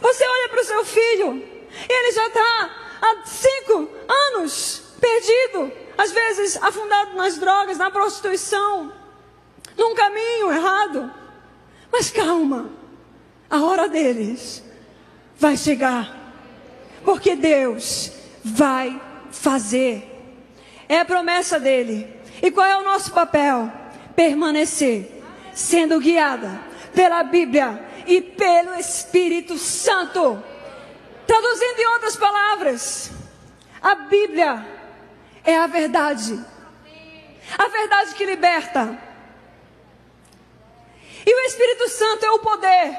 Você 0.00 0.24
olha 0.24 0.48
para 0.48 0.60
o 0.60 0.64
seu 0.64 0.84
filho 0.84 1.42
e 1.88 1.92
ele 1.92 2.12
já 2.12 2.26
está 2.26 2.70
há 3.02 3.26
cinco 3.26 3.88
anos 4.08 4.82
perdido, 5.00 5.72
às 5.98 6.12
vezes 6.12 6.56
afundado 6.62 7.14
nas 7.14 7.38
drogas, 7.38 7.78
na 7.78 7.90
prostituição, 7.90 8.92
num 9.76 9.94
caminho 9.94 10.52
errado. 10.52 11.12
Mas 11.92 12.10
calma, 12.10 12.70
a 13.50 13.62
hora 13.62 13.88
deles 13.88 14.62
vai 15.36 15.56
chegar, 15.56 16.34
porque 17.04 17.36
Deus 17.36 18.10
vai 18.42 19.00
fazer. 19.30 20.10
É 20.88 20.98
a 20.98 21.04
promessa 21.04 21.58
dele. 21.58 22.12
E 22.42 22.50
qual 22.50 22.66
é 22.66 22.76
o 22.76 22.84
nosso 22.84 23.12
papel? 23.12 23.70
Permanecer, 24.14 25.22
sendo 25.54 26.00
guiada 26.00 26.60
pela 26.94 27.22
Bíblia 27.22 27.84
e 28.06 28.20
pelo 28.20 28.74
Espírito 28.74 29.58
Santo. 29.58 30.42
Traduzindo 31.26 31.78
em 31.78 31.86
outras 31.86 32.16
palavras, 32.16 33.10
a 33.80 33.94
Bíblia 33.94 34.66
é 35.44 35.56
a 35.56 35.66
verdade. 35.66 36.38
A 37.58 37.68
verdade 37.68 38.14
que 38.14 38.24
liberta. 38.24 38.98
E 41.26 41.34
o 41.34 41.40
Espírito 41.46 41.88
Santo 41.88 42.24
é 42.24 42.30
o 42.30 42.38
poder. 42.38 42.96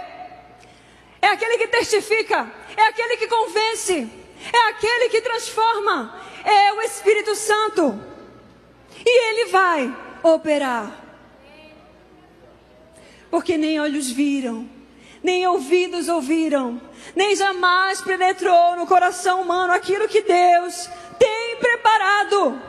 É 1.21 1.27
aquele 1.27 1.57
que 1.57 1.67
testifica, 1.67 2.51
é 2.77 2.83
aquele 2.83 3.17
que 3.17 3.27
convence, 3.27 4.09
é 4.53 4.69
aquele 4.69 5.09
que 5.09 5.21
transforma, 5.21 6.21
é 6.43 6.73
o 6.73 6.81
Espírito 6.81 7.35
Santo. 7.35 7.99
E 9.03 9.29
ele 9.29 9.51
vai 9.51 9.95
operar. 10.21 11.03
Porque 13.29 13.57
nem 13.57 13.79
olhos 13.79 14.09
viram, 14.09 14.69
nem 15.25 15.47
ouvidos 15.47 16.07
ouviram, 16.07 16.79
nem 17.15 17.35
jamais 17.35 17.99
penetrou 17.99 18.75
no 18.75 18.85
coração 18.85 19.41
humano 19.41 19.73
aquilo 19.73 20.07
que 20.07 20.21
Deus 20.21 20.87
tem 21.17 21.57
preparado. 21.57 22.61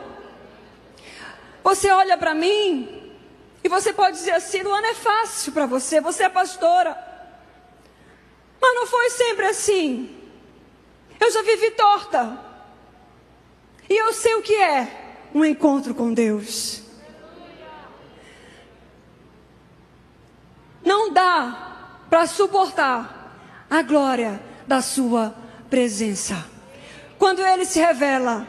Você 1.63 1.91
olha 1.91 2.17
para 2.17 2.33
mim 2.33 3.13
e 3.63 3.69
você 3.69 3.93
pode 3.93 4.17
dizer 4.17 4.31
assim: 4.31 4.63
Luana, 4.63 4.87
é 4.87 4.95
fácil 4.95 5.51
para 5.51 5.67
você, 5.67 6.01
você 6.01 6.23
é 6.23 6.29
pastora. 6.29 6.97
Mas 8.59 8.73
não 8.73 8.87
foi 8.87 9.11
sempre 9.11 9.45
assim. 9.45 10.17
Eu 11.19 11.31
já 11.31 11.43
vivi 11.43 11.69
torta. 11.71 12.39
E 13.87 13.95
eu 13.95 14.11
sei 14.13 14.33
o 14.33 14.41
que 14.41 14.55
é 14.55 15.29
um 15.31 15.45
encontro 15.45 15.93
com 15.93 16.11
Deus. 16.11 16.81
Não 20.83 21.13
dá 21.13 21.67
para 22.09 22.25
suportar 22.27 23.65
a 23.69 23.81
glória 23.81 24.41
da 24.67 24.81
Sua 24.81 25.35
presença. 25.69 26.45
Quando 27.17 27.41
Ele 27.41 27.65
se 27.65 27.79
revela, 27.79 28.47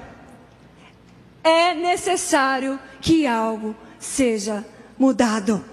é 1.42 1.74
necessário 1.74 2.78
que 3.00 3.26
algo 3.26 3.74
seja 3.98 4.64
mudado. 4.98 5.64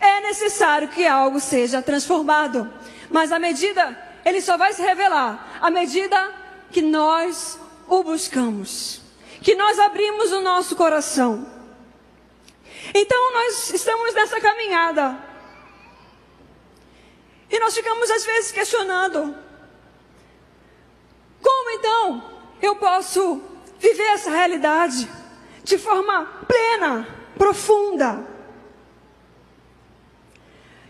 É 0.00 0.20
necessário 0.22 0.88
que 0.88 1.06
algo 1.06 1.40
seja 1.40 1.82
transformado. 1.82 2.70
Mas 3.10 3.32
à 3.32 3.38
medida, 3.38 3.96
Ele 4.24 4.40
só 4.40 4.56
vai 4.56 4.72
se 4.72 4.82
revelar 4.82 5.58
à 5.60 5.70
medida 5.70 6.32
que 6.70 6.82
nós 6.82 7.58
o 7.88 8.02
buscamos 8.02 9.00
que 9.42 9.54
nós 9.54 9.78
abrimos 9.78 10.30
o 10.32 10.40
nosso 10.40 10.76
coração. 10.76 11.46
Então 12.94 13.32
nós 13.32 13.70
estamos 13.72 14.14
nessa 14.14 14.40
caminhada. 14.40 15.29
E 17.50 17.58
nós 17.58 17.74
ficamos 17.74 18.10
às 18.10 18.24
vezes 18.24 18.52
questionando: 18.52 19.34
como 21.42 21.70
então 21.70 22.30
eu 22.62 22.76
posso 22.76 23.42
viver 23.78 24.06
essa 24.10 24.30
realidade 24.30 25.10
de 25.64 25.76
forma 25.78 26.26
plena, 26.46 27.08
profunda? 27.36 28.28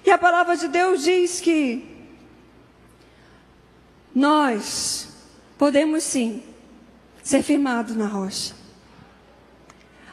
E 0.05 0.11
a 0.11 0.19
palavra 0.19 0.57
de 0.57 0.69
Deus 0.69 1.03
diz 1.03 1.41
que 1.41 1.87
nós 4.15 5.09
podemos 5.57 6.03
sim 6.03 6.43
ser 7.23 7.43
firmado 7.43 7.95
na 7.95 8.07
rocha. 8.07 8.55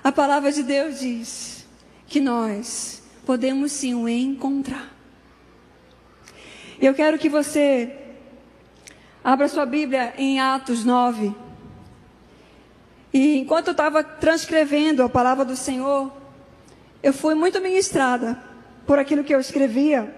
A 0.03 0.11
palavra 0.11 0.51
de 0.51 0.63
Deus 0.63 0.99
diz 0.99 1.65
que 2.05 2.21
nós 2.21 3.01
podemos 3.25 3.71
sim 3.71 3.93
o 3.93 4.07
encontrar. 4.07 4.96
Eu 6.79 6.93
quero 6.93 7.17
que 7.17 7.27
você 7.27 7.91
abra 9.23 9.47
sua 9.47 9.65
Bíblia 9.65 10.13
em 10.15 10.39
Atos 10.39 10.85
9. 10.85 11.35
E 13.11 13.37
enquanto 13.37 13.67
eu 13.67 13.71
estava 13.71 14.03
transcrevendo 14.03 15.01
a 15.01 15.09
palavra 15.09 15.43
do 15.43 15.55
Senhor, 15.55 16.11
eu 17.01 17.11
fui 17.11 17.33
muito 17.33 17.59
ministrada 17.59 18.39
por 18.85 18.99
aquilo 18.99 19.23
que 19.23 19.33
eu 19.33 19.39
escrevia. 19.39 20.13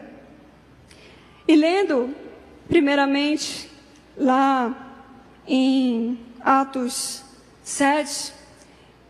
E 1.48 1.56
lendo, 1.56 2.14
primeiramente, 2.68 3.72
lá 4.18 4.76
em 5.48 6.20
Atos 6.42 7.24
7, 7.64 8.34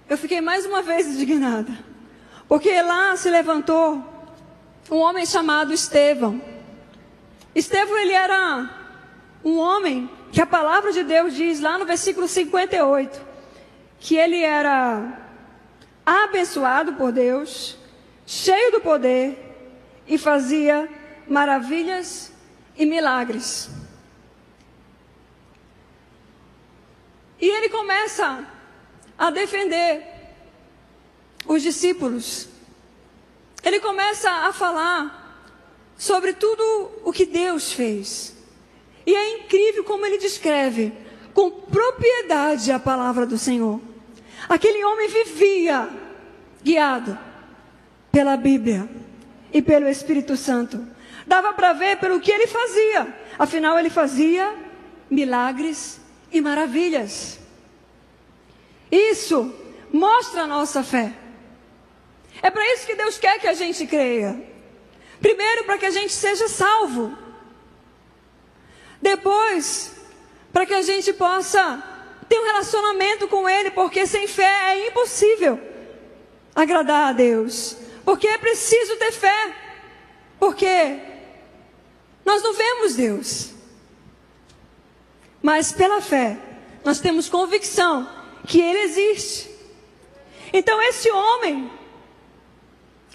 eu 0.08 0.18
fiquei 0.20 0.40
mais 0.40 0.68
uma 0.68 0.84
vez 0.84 1.08
indignada. 1.08 1.74
Porque 2.48 2.80
lá 2.84 3.16
se 3.16 3.30
levantou 3.30 4.04
um 4.92 4.98
homem 4.98 5.26
chamado 5.26 5.74
Estevão. 5.74 6.59
Estevão, 7.54 7.98
ele 7.98 8.14
era 8.14 8.70
um 9.44 9.58
homem 9.58 10.10
que 10.32 10.42
a 10.42 10.46
palavra 10.46 10.92
de 10.92 11.04
Deus 11.04 11.34
diz 11.34 11.60
lá 11.60 11.78
no 11.78 11.86
versículo 11.86 12.28
58, 12.28 13.20
que 14.00 14.16
ele 14.16 14.42
era 14.42 15.20
abençoado 16.06 16.94
por 16.94 17.12
Deus, 17.12 17.78
cheio 18.26 18.72
do 18.72 18.82
poder 18.82 19.38
e 20.08 20.18
fazia 20.18 20.90
maravilhas 21.28 22.32
e 22.78 22.86
milagres. 22.86 23.70
E 27.40 27.48
ele 27.48 27.70
começa 27.70 28.46
a 29.18 29.32
defender 29.32 30.04
os 31.46 31.62
discípulos. 31.62 32.50
Ele 33.64 33.80
começa 33.80 34.30
a 34.30 34.54
falar 34.54 35.19
sobre 36.00 36.32
tudo 36.32 36.64
o 37.04 37.12
que 37.12 37.26
Deus 37.26 37.74
fez. 37.74 38.34
E 39.06 39.14
é 39.14 39.38
incrível 39.38 39.84
como 39.84 40.06
ele 40.06 40.18
descreve 40.18 40.94
com 41.34 41.52
propriedade 41.52 42.72
a 42.72 42.80
palavra 42.80 43.26
do 43.26 43.38
Senhor. 43.38 43.82
Aquele 44.48 44.84
homem 44.86 45.10
vivia 45.10 45.90
guiado 46.64 47.20
pela 48.12 48.38
Bíblia 48.38 48.90
e 49.52 49.62
pelo 49.62 49.90
Espírito 49.90 50.38
Santo. 50.38 50.88
Dava 51.28 51.52
para 51.52 51.74
ver 51.74 51.98
pelo 51.98 52.22
que 52.22 52.32
ele 52.32 52.48
fazia. 52.48 53.14
Afinal, 53.38 53.78
ele 53.78 53.90
fazia 53.90 54.56
milagres 55.12 56.00
e 56.32 56.40
maravilhas. 56.40 57.40
Isso 58.90 59.54
mostra 59.92 60.44
a 60.44 60.48
nossa 60.48 60.82
fé. 60.82 61.14
É 62.42 62.50
para 62.50 62.66
isso 62.74 62.88
que 62.88 62.96
Deus 62.96 63.18
quer 63.18 63.38
que 63.38 63.48
a 63.48 63.54
gente 63.54 63.86
creia. 63.86 64.59
Primeiro, 65.22 65.66
para 65.66 65.78
que 65.78 65.86
a 65.86 65.92
gente 65.92 66.14
seja 66.14 66.48
salvo. 66.48 67.18
Depois, 69.02 69.96
para 70.52 70.66
que 70.66 70.74
a 70.74 70.82
gente 70.82 71.14
possa 71.14 71.84
ter 72.28 72.40
um 72.40 72.46
relacionamento 72.46 73.28
com 73.28 73.48
Ele, 73.50 73.72
porque 73.72 74.06
sem 74.06 74.28
fé 74.28 74.76
é 74.76 74.88
impossível 74.88 75.60
agradar 76.56 77.10
a 77.10 77.14
Deus. 77.14 77.76
Porque 78.06 78.28
é 78.28 78.38
preciso 78.38 78.96
ter 78.98 79.12
fé. 79.12 79.56
Porque 80.40 81.00
nós 82.26 82.42
não 82.42 82.54
vemos 82.54 82.96
Deus. 82.96 83.50
Mas 85.42 85.72
pela 85.72 86.02
fé, 86.02 86.38
nós 86.84 87.00
temos 87.00 87.30
convicção 87.30 88.10
que 88.46 88.62
Ele 88.62 88.80
existe. 88.80 89.50
Então, 90.52 90.82
esse 90.82 91.10
homem, 91.12 91.72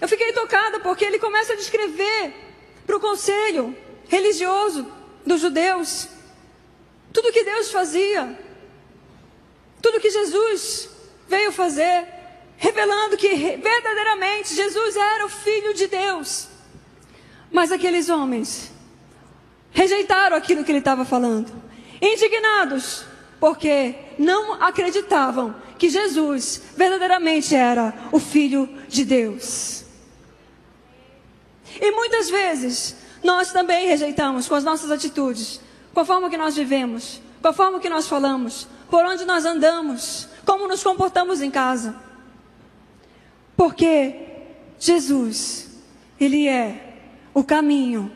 eu 0.01 0.07
fiquei 0.07 0.33
tocada 0.33 0.79
porque 0.79 1.05
ele 1.05 1.19
começa 1.19 1.53
a 1.53 1.55
descrever 1.55 2.33
para 2.85 2.97
o 2.97 2.99
conselho 2.99 3.75
religioso 4.07 4.85
dos 5.25 5.41
judeus 5.41 6.09
tudo 7.15 7.31
que 7.31 7.45
Deus 7.45 7.71
fazia, 7.71 8.37
tudo 9.81 10.01
que 10.01 10.09
Jesus 10.09 10.89
veio 11.29 11.49
fazer, 11.49 12.05
revelando 12.57 13.15
que 13.15 13.29
verdadeiramente 13.55 14.53
Jesus 14.53 14.97
era 14.97 15.25
o 15.25 15.29
Filho 15.29 15.73
de 15.73 15.87
Deus. 15.87 16.49
Mas 17.49 17.71
aqueles 17.71 18.09
homens 18.09 18.69
rejeitaram 19.71 20.35
aquilo 20.35 20.65
que 20.65 20.71
ele 20.73 20.79
estava 20.79 21.05
falando 21.05 21.53
indignados, 22.01 23.05
porque 23.39 23.95
não 24.19 24.61
acreditavam 24.61 25.55
que 25.79 25.87
Jesus 25.87 26.61
verdadeiramente 26.75 27.55
era 27.55 27.93
o 28.11 28.19
Filho 28.19 28.67
de 28.89 29.05
Deus. 29.05 29.84
E 31.79 31.91
muitas 31.91 32.29
vezes 32.29 32.95
nós 33.23 33.51
também 33.51 33.87
rejeitamos 33.87 34.47
com 34.47 34.55
as 34.55 34.63
nossas 34.63 34.91
atitudes, 34.91 35.59
com 35.93 35.99
a 35.99 36.05
forma 36.05 36.29
que 36.29 36.37
nós 36.37 36.55
vivemos, 36.55 37.21
com 37.41 37.47
a 37.47 37.53
forma 37.53 37.79
que 37.79 37.89
nós 37.89 38.07
falamos, 38.07 38.67
por 38.89 39.03
onde 39.03 39.25
nós 39.25 39.45
andamos, 39.45 40.27
como 40.45 40.67
nos 40.67 40.83
comportamos 40.83 41.41
em 41.41 41.49
casa. 41.49 41.95
Porque 43.57 44.15
Jesus, 44.79 45.69
Ele 46.19 46.47
é 46.47 46.99
o 47.33 47.43
caminho, 47.43 48.11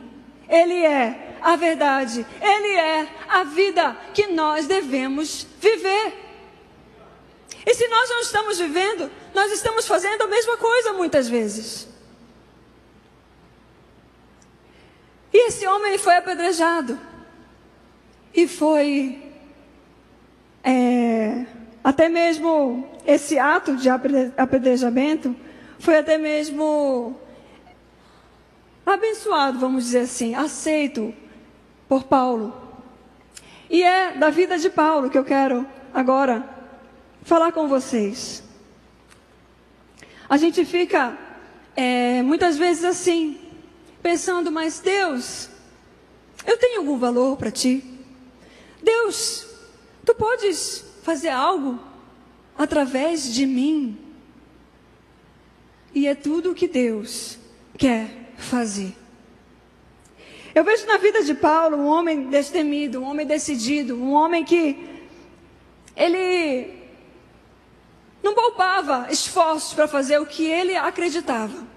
Ele 0.47 0.85
é 0.85 1.37
a 1.41 1.55
verdade, 1.55 2.25
Ele 2.41 2.75
é 2.75 3.07
a 3.27 3.43
vida 3.43 3.97
que 4.13 4.27
nós 4.27 4.67
devemos 4.67 5.47
viver. 5.59 6.13
E 7.65 7.73
se 7.73 7.87
nós 7.87 8.09
não 8.09 8.19
estamos 8.21 8.57
vivendo, 8.57 9.11
nós 9.33 9.51
estamos 9.51 9.87
fazendo 9.87 10.23
a 10.23 10.27
mesma 10.27 10.57
coisa 10.57 10.93
muitas 10.93 11.27
vezes. 11.27 11.87
E 15.31 15.47
esse 15.47 15.65
homem 15.67 15.97
foi 15.97 16.15
apedrejado. 16.15 16.99
E 18.33 18.47
foi. 18.47 19.21
É, 20.63 21.45
até 21.83 22.09
mesmo 22.09 22.87
esse 23.05 23.39
ato 23.39 23.75
de 23.75 23.89
apedrejamento 24.37 25.35
foi 25.79 25.97
até 25.97 26.17
mesmo 26.17 27.19
abençoado, 28.85 29.59
vamos 29.59 29.85
dizer 29.85 29.99
assim, 29.99 30.35
aceito 30.35 31.13
por 31.87 32.03
Paulo. 32.03 32.53
E 33.69 33.81
é 33.81 34.11
da 34.13 34.29
vida 34.29 34.57
de 34.57 34.69
Paulo 34.69 35.09
que 35.09 35.17
eu 35.17 35.23
quero 35.23 35.65
agora 35.93 36.47
falar 37.23 37.51
com 37.51 37.67
vocês. 37.67 38.43
A 40.27 40.37
gente 40.37 40.65
fica 40.65 41.17
é, 41.75 42.21
muitas 42.21 42.57
vezes 42.57 42.83
assim, 42.83 43.38
pensando, 44.01 44.51
mas 44.51 44.79
Deus, 44.79 45.49
eu 46.45 46.57
tenho 46.57 46.79
algum 46.79 46.97
valor 46.97 47.37
para 47.37 47.51
ti? 47.51 47.83
Deus, 48.81 49.47
tu 50.05 50.15
podes 50.15 50.83
fazer 51.03 51.29
algo 51.29 51.79
através 52.57 53.33
de 53.33 53.45
mim? 53.45 53.97
E 55.93 56.07
é 56.07 56.15
tudo 56.15 56.51
o 56.51 56.55
que 56.55 56.67
Deus 56.67 57.37
quer 57.77 58.33
fazer. 58.37 58.95
Eu 60.53 60.63
vejo 60.63 60.85
na 60.85 60.97
vida 60.97 61.23
de 61.23 61.33
Paulo 61.33 61.77
um 61.77 61.85
homem 61.85 62.29
destemido, 62.29 62.99
um 62.99 63.05
homem 63.05 63.25
decidido, 63.25 63.95
um 63.95 64.13
homem 64.13 64.43
que 64.43 64.89
ele 65.95 66.73
não 68.23 68.33
poupava 68.33 69.07
esforços 69.09 69.73
para 69.73 69.87
fazer 69.87 70.19
o 70.19 70.25
que 70.25 70.45
ele 70.45 70.75
acreditava. 70.75 71.67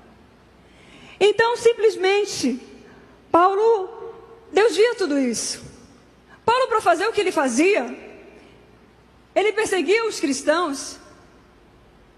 Então, 1.24 1.56
simplesmente, 1.56 2.60
Paulo, 3.30 3.88
Deus 4.52 4.74
via 4.74 4.96
tudo 4.96 5.16
isso. 5.16 5.62
Paulo, 6.44 6.66
para 6.66 6.80
fazer 6.80 7.06
o 7.06 7.12
que 7.12 7.20
ele 7.20 7.30
fazia, 7.30 7.96
ele 9.32 9.52
perseguia 9.52 10.04
os 10.04 10.18
cristãos, 10.18 10.98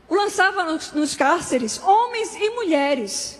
o 0.08 0.14
lançava 0.14 0.64
nos, 0.64 0.90
nos 0.92 1.14
cárceres, 1.14 1.78
homens 1.82 2.34
e 2.34 2.48
mulheres. 2.48 3.38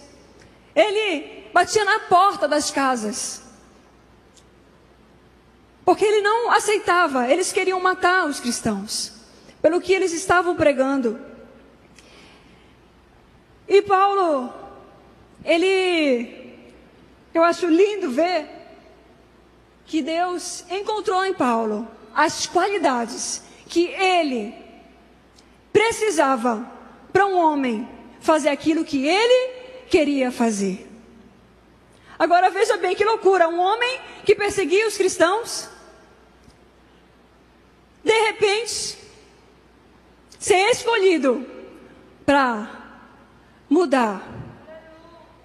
Ele 0.76 1.46
batia 1.50 1.82
na 1.82 2.00
porta 2.00 2.46
das 2.46 2.70
casas. 2.70 3.40
Porque 5.82 6.04
ele 6.04 6.20
não 6.20 6.50
aceitava, 6.50 7.26
eles 7.30 7.52
queriam 7.52 7.80
matar 7.80 8.26
os 8.26 8.38
cristãos, 8.38 9.14
pelo 9.62 9.80
que 9.80 9.94
eles 9.94 10.12
estavam 10.12 10.54
pregando. 10.56 11.18
E 13.66 13.80
Paulo 13.80 14.63
ele, 15.44 16.56
eu 17.34 17.44
acho 17.44 17.66
lindo 17.66 18.10
ver 18.10 18.48
que 19.86 20.02
Deus 20.02 20.64
encontrou 20.70 21.24
em 21.24 21.34
Paulo 21.34 21.86
as 22.14 22.46
qualidades 22.46 23.42
que 23.66 23.86
ele 23.86 24.54
precisava 25.72 26.66
para 27.12 27.26
um 27.26 27.36
homem 27.36 27.88
fazer 28.20 28.48
aquilo 28.48 28.84
que 28.84 29.06
ele 29.06 29.52
queria 29.88 30.32
fazer. 30.32 30.88
Agora 32.18 32.50
veja 32.50 32.76
bem 32.76 32.94
que 32.94 33.04
loucura, 33.04 33.48
um 33.48 33.60
homem 33.60 34.00
que 34.24 34.34
perseguia 34.34 34.86
os 34.86 34.96
cristãos, 34.96 35.68
de 38.02 38.12
repente, 38.30 38.96
ser 40.38 40.70
escolhido 40.70 41.44
para 42.24 42.70
mudar 43.68 44.43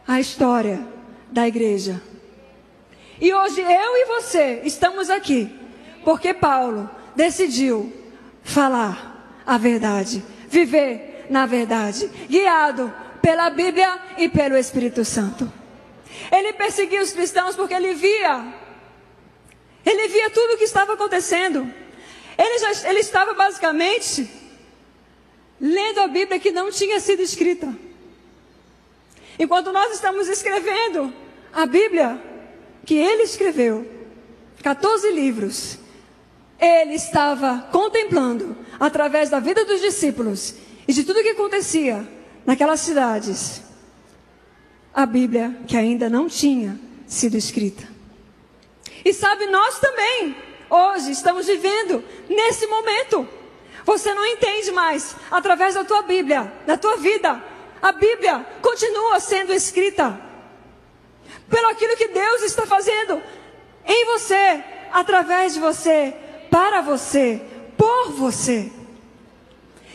a 0.09 0.19
história 0.19 0.83
da 1.31 1.47
igreja. 1.47 2.01
E 3.21 3.31
hoje 3.31 3.61
eu 3.61 3.95
e 3.95 4.05
você 4.07 4.61
estamos 4.65 5.07
aqui 5.07 5.55
porque 6.03 6.33
Paulo 6.33 6.89
decidiu 7.15 7.93
falar 8.41 9.43
a 9.45 9.55
verdade, 9.59 10.23
viver 10.49 11.27
na 11.29 11.45
verdade, 11.45 12.09
guiado 12.27 12.91
pela 13.21 13.51
Bíblia 13.51 13.99
e 14.17 14.27
pelo 14.27 14.57
Espírito 14.57 15.05
Santo. 15.05 15.51
Ele 16.31 16.53
perseguia 16.53 17.03
os 17.03 17.11
cristãos 17.11 17.55
porque 17.55 17.75
ele 17.75 17.93
via, 17.93 18.51
ele 19.85 20.07
via 20.07 20.31
tudo 20.31 20.55
o 20.55 20.57
que 20.57 20.63
estava 20.63 20.93
acontecendo. 20.93 21.71
Ele, 22.35 22.57
já, 22.57 22.89
ele 22.89 22.99
estava 22.99 23.35
basicamente 23.35 24.27
lendo 25.61 25.99
a 25.99 26.07
Bíblia 26.07 26.39
que 26.39 26.49
não 26.49 26.71
tinha 26.71 26.99
sido 26.99 27.21
escrita. 27.21 27.88
Enquanto 29.39 29.71
nós 29.71 29.93
estamos 29.93 30.27
escrevendo 30.27 31.13
a 31.53 31.65
Bíblia 31.65 32.21
que 32.85 32.95
ele 32.95 33.23
escreveu, 33.23 33.89
14 34.61 35.09
livros, 35.11 35.79
ele 36.59 36.95
estava 36.95 37.69
contemplando, 37.71 38.57
através 38.77 39.29
da 39.29 39.39
vida 39.39 39.63
dos 39.63 39.79
discípulos 39.79 40.55
e 40.85 40.91
de 40.91 41.05
tudo 41.05 41.21
o 41.21 41.23
que 41.23 41.29
acontecia 41.29 42.05
naquelas 42.45 42.81
cidades, 42.81 43.61
a 44.93 45.05
Bíblia 45.05 45.57
que 45.65 45.77
ainda 45.77 46.09
não 46.09 46.27
tinha 46.27 46.77
sido 47.07 47.37
escrita. 47.37 47.87
E 49.05 49.13
sabe, 49.13 49.45
nós 49.45 49.79
também, 49.79 50.35
hoje, 50.69 51.11
estamos 51.11 51.47
vivendo 51.47 52.03
nesse 52.27 52.67
momento. 52.67 53.25
Você 53.85 54.13
não 54.13 54.25
entende 54.25 54.71
mais, 54.71 55.15
através 55.31 55.75
da 55.75 55.85
tua 55.85 56.01
Bíblia, 56.01 56.51
da 56.67 56.77
tua 56.77 56.97
vida, 56.97 57.41
a 57.81 57.91
Bíblia 57.91 58.45
continua 58.61 59.19
sendo 59.19 59.53
escrita 59.53 60.19
pelo 61.49 61.67
aquilo 61.69 61.95
que 61.95 62.07
Deus 62.07 62.43
está 62.43 62.65
fazendo 62.65 63.21
em 63.85 64.05
você, 64.05 64.63
através 64.91 65.53
de 65.53 65.59
você, 65.59 66.13
para 66.49 66.81
você, 66.81 67.41
por 67.77 68.11
você. 68.11 68.71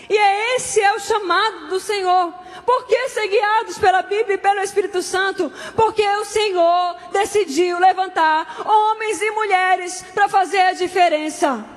E 0.08 0.16
é 0.16 0.56
esse 0.56 0.80
é 0.80 0.92
o 0.94 1.00
chamado 1.00 1.68
do 1.68 1.80
Senhor. 1.80 2.32
Por 2.66 2.86
que 2.86 3.08
ser 3.08 3.26
guiados 3.28 3.78
pela 3.78 4.02
Bíblia 4.02 4.34
e 4.34 4.38
pelo 4.38 4.60
Espírito 4.60 5.02
Santo? 5.02 5.50
Porque 5.74 6.06
o 6.06 6.24
Senhor 6.24 6.96
decidiu 7.12 7.78
levantar 7.78 8.62
homens 8.66 9.20
e 9.20 9.30
mulheres 9.30 10.04
para 10.14 10.28
fazer 10.28 10.60
a 10.60 10.72
diferença 10.72 11.73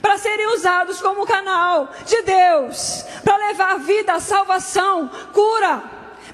para 0.00 0.18
serem 0.18 0.46
usados 0.54 1.00
como 1.00 1.26
canal 1.26 1.92
de 2.06 2.22
Deus, 2.22 3.04
para 3.24 3.36
levar 3.48 3.78
vida, 3.78 4.20
salvação, 4.20 5.10
cura, 5.32 5.82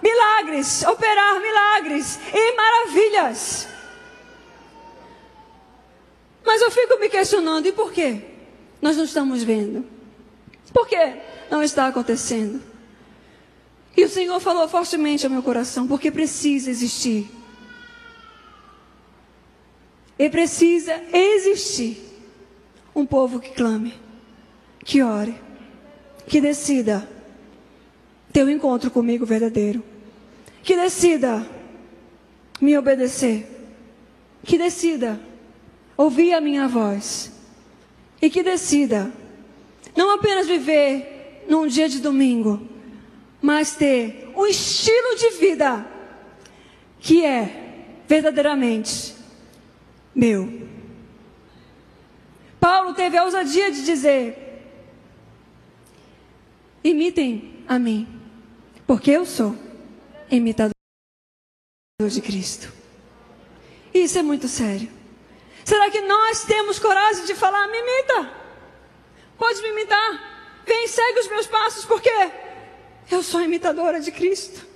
milagres, 0.02 0.82
operar 0.82 1.40
milagres 1.40 2.18
e 2.32 2.56
maravilhas. 2.56 3.68
Mas 6.44 6.60
eu 6.60 6.70
fico 6.70 6.98
me 6.98 7.08
questionando, 7.08 7.66
e 7.66 7.72
por 7.72 7.92
quê? 7.92 8.22
Nós 8.80 8.96
não 8.96 9.04
estamos 9.04 9.42
vendo. 9.42 9.84
Por 10.72 10.86
que 10.86 11.16
não 11.50 11.62
está 11.62 11.86
acontecendo? 11.86 12.62
E 13.96 14.04
o 14.04 14.08
Senhor 14.08 14.38
falou 14.40 14.68
fortemente 14.68 15.24
ao 15.24 15.32
meu 15.32 15.42
coração, 15.42 15.88
porque 15.88 16.10
precisa 16.10 16.70
existir. 16.70 17.30
E 20.18 20.28
precisa 20.30 21.02
existir 21.12 22.05
um 22.96 23.04
povo 23.04 23.38
que 23.38 23.50
clame, 23.50 23.92
que 24.82 25.02
ore, 25.02 25.34
que 26.26 26.40
decida 26.40 27.06
ter 28.32 28.42
um 28.42 28.48
encontro 28.48 28.90
comigo 28.90 29.26
verdadeiro, 29.26 29.84
que 30.62 30.74
decida 30.74 31.46
me 32.58 32.76
obedecer, 32.78 33.46
que 34.42 34.56
decida 34.56 35.20
ouvir 35.94 36.32
a 36.32 36.40
minha 36.40 36.66
voz 36.66 37.30
e 38.20 38.30
que 38.30 38.42
decida 38.42 39.12
não 39.94 40.14
apenas 40.14 40.46
viver 40.46 41.44
num 41.50 41.66
dia 41.66 41.90
de 41.90 42.00
domingo, 42.00 42.66
mas 43.42 43.76
ter 43.76 44.32
um 44.34 44.46
estilo 44.46 45.16
de 45.16 45.38
vida 45.38 45.86
que 46.98 47.22
é 47.22 48.00
verdadeiramente 48.08 49.14
meu. 50.14 50.75
Paulo 52.66 52.94
teve 52.94 53.16
a 53.16 53.22
ousadia 53.22 53.70
de 53.70 53.84
dizer: 53.84 54.60
imitem 56.82 57.64
a 57.68 57.78
mim, 57.78 58.08
porque 58.84 59.12
eu 59.12 59.24
sou 59.24 59.56
imitador 60.28 60.72
de 62.10 62.20
Cristo. 62.20 62.72
Isso 63.94 64.18
é 64.18 64.22
muito 64.22 64.48
sério. 64.48 64.90
Será 65.64 65.88
que 65.92 66.00
nós 66.00 66.42
temos 66.42 66.80
coragem 66.80 67.24
de 67.24 67.36
falar, 67.36 67.68
me 67.68 67.78
imita? 67.78 68.32
Pode 69.38 69.62
me 69.62 69.68
imitar. 69.68 70.62
Vem, 70.66 70.88
segue 70.88 71.20
os 71.20 71.28
meus 71.28 71.46
passos, 71.46 71.84
porque 71.84 72.10
eu 73.12 73.22
sou 73.22 73.42
imitadora 73.42 74.00
de 74.00 74.10
Cristo. 74.10 74.66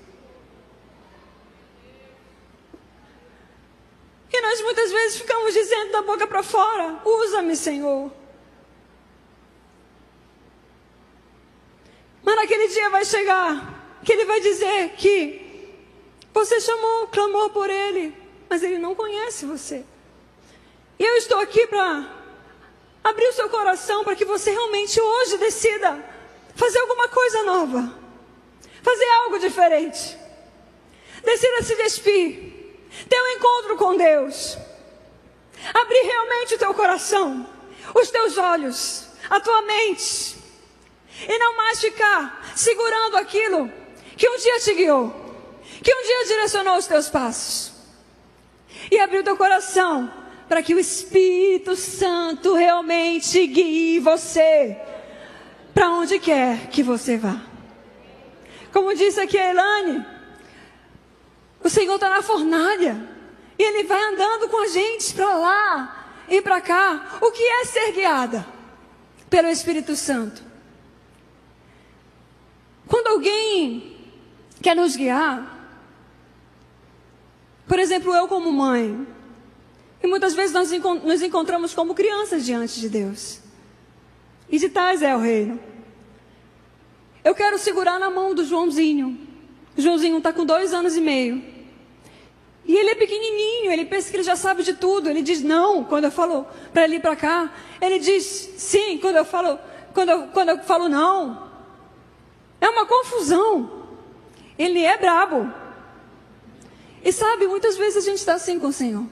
E 4.32 4.40
nós 4.40 4.62
muitas 4.62 4.92
vezes 4.92 5.18
ficamos 5.18 5.52
dizendo 5.52 5.92
da 5.92 6.02
boca 6.02 6.26
para 6.26 6.42
fora: 6.42 7.00
usa-me, 7.04 7.56
Senhor. 7.56 8.10
naquele 12.40 12.68
dia 12.68 12.88
vai 12.88 13.04
chegar, 13.04 14.00
que 14.04 14.12
ele 14.12 14.24
vai 14.24 14.40
dizer 14.40 14.90
que 14.96 15.40
você 16.32 16.60
chamou, 16.60 17.06
clamou 17.08 17.50
por 17.50 17.68
ele, 17.68 18.14
mas 18.48 18.62
ele 18.62 18.78
não 18.78 18.94
conhece 18.94 19.44
você. 19.44 19.84
E 20.98 21.04
eu 21.04 21.16
estou 21.16 21.38
aqui 21.38 21.66
para 21.66 22.18
abrir 23.04 23.26
o 23.28 23.32
seu 23.32 23.48
coração 23.48 24.04
para 24.04 24.16
que 24.16 24.24
você 24.24 24.50
realmente 24.50 25.00
hoje 25.00 25.38
decida 25.38 26.04
fazer 26.54 26.78
alguma 26.80 27.08
coisa 27.08 27.42
nova, 27.44 27.98
fazer 28.82 29.08
algo 29.22 29.38
diferente. 29.38 30.18
Decida 31.22 31.62
se 31.62 31.76
despir, 31.76 32.69
ter 33.08 33.20
um 33.20 33.28
encontro 33.36 33.76
com 33.76 33.96
Deus, 33.96 34.58
abrir 35.74 36.02
realmente 36.02 36.54
o 36.54 36.58
teu 36.58 36.74
coração, 36.74 37.46
os 37.94 38.10
teus 38.10 38.38
olhos, 38.38 39.06
a 39.28 39.40
tua 39.40 39.62
mente, 39.62 40.36
e 41.28 41.38
não 41.38 41.56
mais 41.56 41.80
ficar 41.80 42.52
segurando 42.54 43.16
aquilo 43.16 43.70
que 44.16 44.28
um 44.28 44.36
dia 44.36 44.60
te 44.60 44.74
guiou, 44.74 45.14
que 45.82 45.94
um 45.94 46.02
dia 46.02 46.24
direcionou 46.26 46.76
os 46.76 46.86
teus 46.86 47.08
passos, 47.08 47.72
e 48.90 48.98
abrir 48.98 49.18
o 49.18 49.24
teu 49.24 49.36
coração 49.36 50.12
para 50.48 50.62
que 50.62 50.74
o 50.74 50.80
Espírito 50.80 51.76
Santo 51.76 52.54
realmente 52.54 53.46
guie 53.46 54.00
você 54.00 54.76
para 55.72 55.90
onde 55.90 56.18
quer 56.18 56.66
que 56.68 56.82
você 56.82 57.16
vá. 57.16 57.40
Como 58.72 58.94
disse 58.94 59.20
aqui 59.20 59.38
a 59.38 59.50
Elane, 59.50 60.04
o 61.62 61.68
Senhor 61.68 61.94
está 61.94 62.08
na 62.08 62.22
fornalha 62.22 63.08
e 63.58 63.62
Ele 63.62 63.84
vai 63.84 64.02
andando 64.02 64.48
com 64.48 64.62
a 64.62 64.68
gente 64.68 65.14
para 65.14 65.34
lá 65.36 66.14
e 66.28 66.40
para 66.40 66.60
cá. 66.60 67.18
O 67.20 67.30
que 67.30 67.42
é 67.42 67.64
ser 67.64 67.92
guiada 67.92 68.46
pelo 69.28 69.48
Espírito 69.48 69.94
Santo? 69.94 70.42
Quando 72.86 73.08
alguém 73.08 73.96
quer 74.62 74.74
nos 74.74 74.96
guiar, 74.96 75.58
por 77.68 77.78
exemplo, 77.78 78.12
eu 78.12 78.26
como 78.26 78.50
mãe, 78.50 79.06
e 80.02 80.06
muitas 80.06 80.34
vezes 80.34 80.52
nós 80.52 80.70
nos 81.04 81.22
encontramos 81.22 81.74
como 81.74 81.94
crianças 81.94 82.44
diante 82.44 82.80
de 82.80 82.88
Deus. 82.88 83.38
E 84.48 84.58
de 84.58 84.68
tais 84.68 85.02
é 85.02 85.14
o 85.14 85.20
reino. 85.20 85.60
Eu 87.22 87.34
quero 87.34 87.58
segurar 87.58 87.98
na 88.00 88.10
mão 88.10 88.34
do 88.34 88.44
Joãozinho. 88.44 89.29
Joãozinho 89.76 90.18
está 90.18 90.32
com 90.32 90.44
dois 90.44 90.72
anos 90.72 90.96
e 90.96 91.00
meio. 91.00 91.42
E 92.64 92.76
ele 92.76 92.90
é 92.90 92.94
pequenininho, 92.94 93.72
ele 93.72 93.84
pensa 93.84 94.10
que 94.10 94.16
ele 94.16 94.22
já 94.22 94.36
sabe 94.36 94.62
de 94.62 94.74
tudo. 94.74 95.08
Ele 95.08 95.22
diz 95.22 95.42
não 95.42 95.82
quando 95.82 96.04
eu 96.04 96.10
falo 96.10 96.46
para 96.72 96.84
ele 96.84 97.00
para 97.00 97.16
cá. 97.16 97.52
Ele 97.80 97.98
diz 97.98 98.24
sim 98.56 98.98
quando 98.98 99.16
eu 99.16 99.24
falo, 99.24 99.58
quando 99.92 100.10
eu, 100.10 100.28
quando 100.28 100.48
eu 100.50 100.58
falo 100.62 100.88
não. 100.88 101.50
É 102.60 102.68
uma 102.68 102.86
confusão. 102.86 103.88
Ele 104.58 104.84
é 104.84 104.96
brabo. 104.98 105.52
E 107.02 107.12
sabe, 107.12 107.46
muitas 107.46 107.76
vezes 107.76 107.96
a 107.96 108.08
gente 108.08 108.18
está 108.18 108.34
assim 108.34 108.58
com 108.58 108.68
o 108.68 108.72
Senhor. 108.72 109.06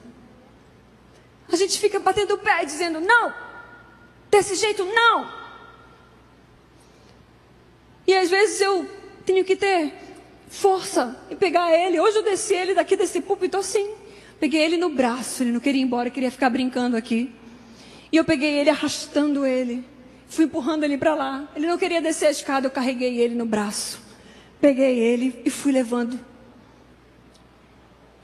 A 1.51 1.55
gente 1.55 1.79
fica 1.79 1.99
batendo 1.99 2.35
o 2.35 2.37
pé 2.37 2.63
dizendo 2.63 3.01
não, 3.01 3.33
desse 4.29 4.55
jeito 4.55 4.85
não. 4.85 5.27
E 8.05 8.15
às 8.15 8.29
vezes 8.29 8.61
eu 8.61 8.87
tenho 9.25 9.43
que 9.43 9.55
ter 9.55 10.08
força 10.49 11.15
e 11.29 11.35
pegar 11.35 11.71
ele. 11.71 11.99
Hoje 11.99 12.17
eu 12.17 12.23
desci 12.23 12.55
ele 12.55 12.73
daqui 12.73 12.97
desse 12.97 13.21
púlpito 13.21 13.55
assim. 13.57 13.93
Peguei 14.39 14.61
ele 14.61 14.77
no 14.77 14.89
braço, 14.89 15.43
ele 15.43 15.51
não 15.51 15.59
queria 15.59 15.81
ir 15.81 15.85
embora, 15.85 16.09
queria 16.09 16.31
ficar 16.31 16.49
brincando 16.49 16.97
aqui. 16.97 17.33
E 18.11 18.17
eu 18.17 18.25
peguei 18.25 18.57
ele 18.57 18.69
arrastando 18.69 19.45
ele. 19.45 19.85
Fui 20.27 20.45
empurrando 20.45 20.83
ele 20.83 20.97
para 20.97 21.13
lá. 21.13 21.49
Ele 21.55 21.67
não 21.67 21.77
queria 21.77 22.01
descer 22.01 22.27
a 22.27 22.31
escada, 22.31 22.67
eu 22.67 22.71
carreguei 22.71 23.19
ele 23.19 23.35
no 23.35 23.45
braço. 23.45 24.01
Peguei 24.59 24.97
ele 24.99 25.41
e 25.45 25.49
fui 25.49 25.71
levando. 25.71 26.19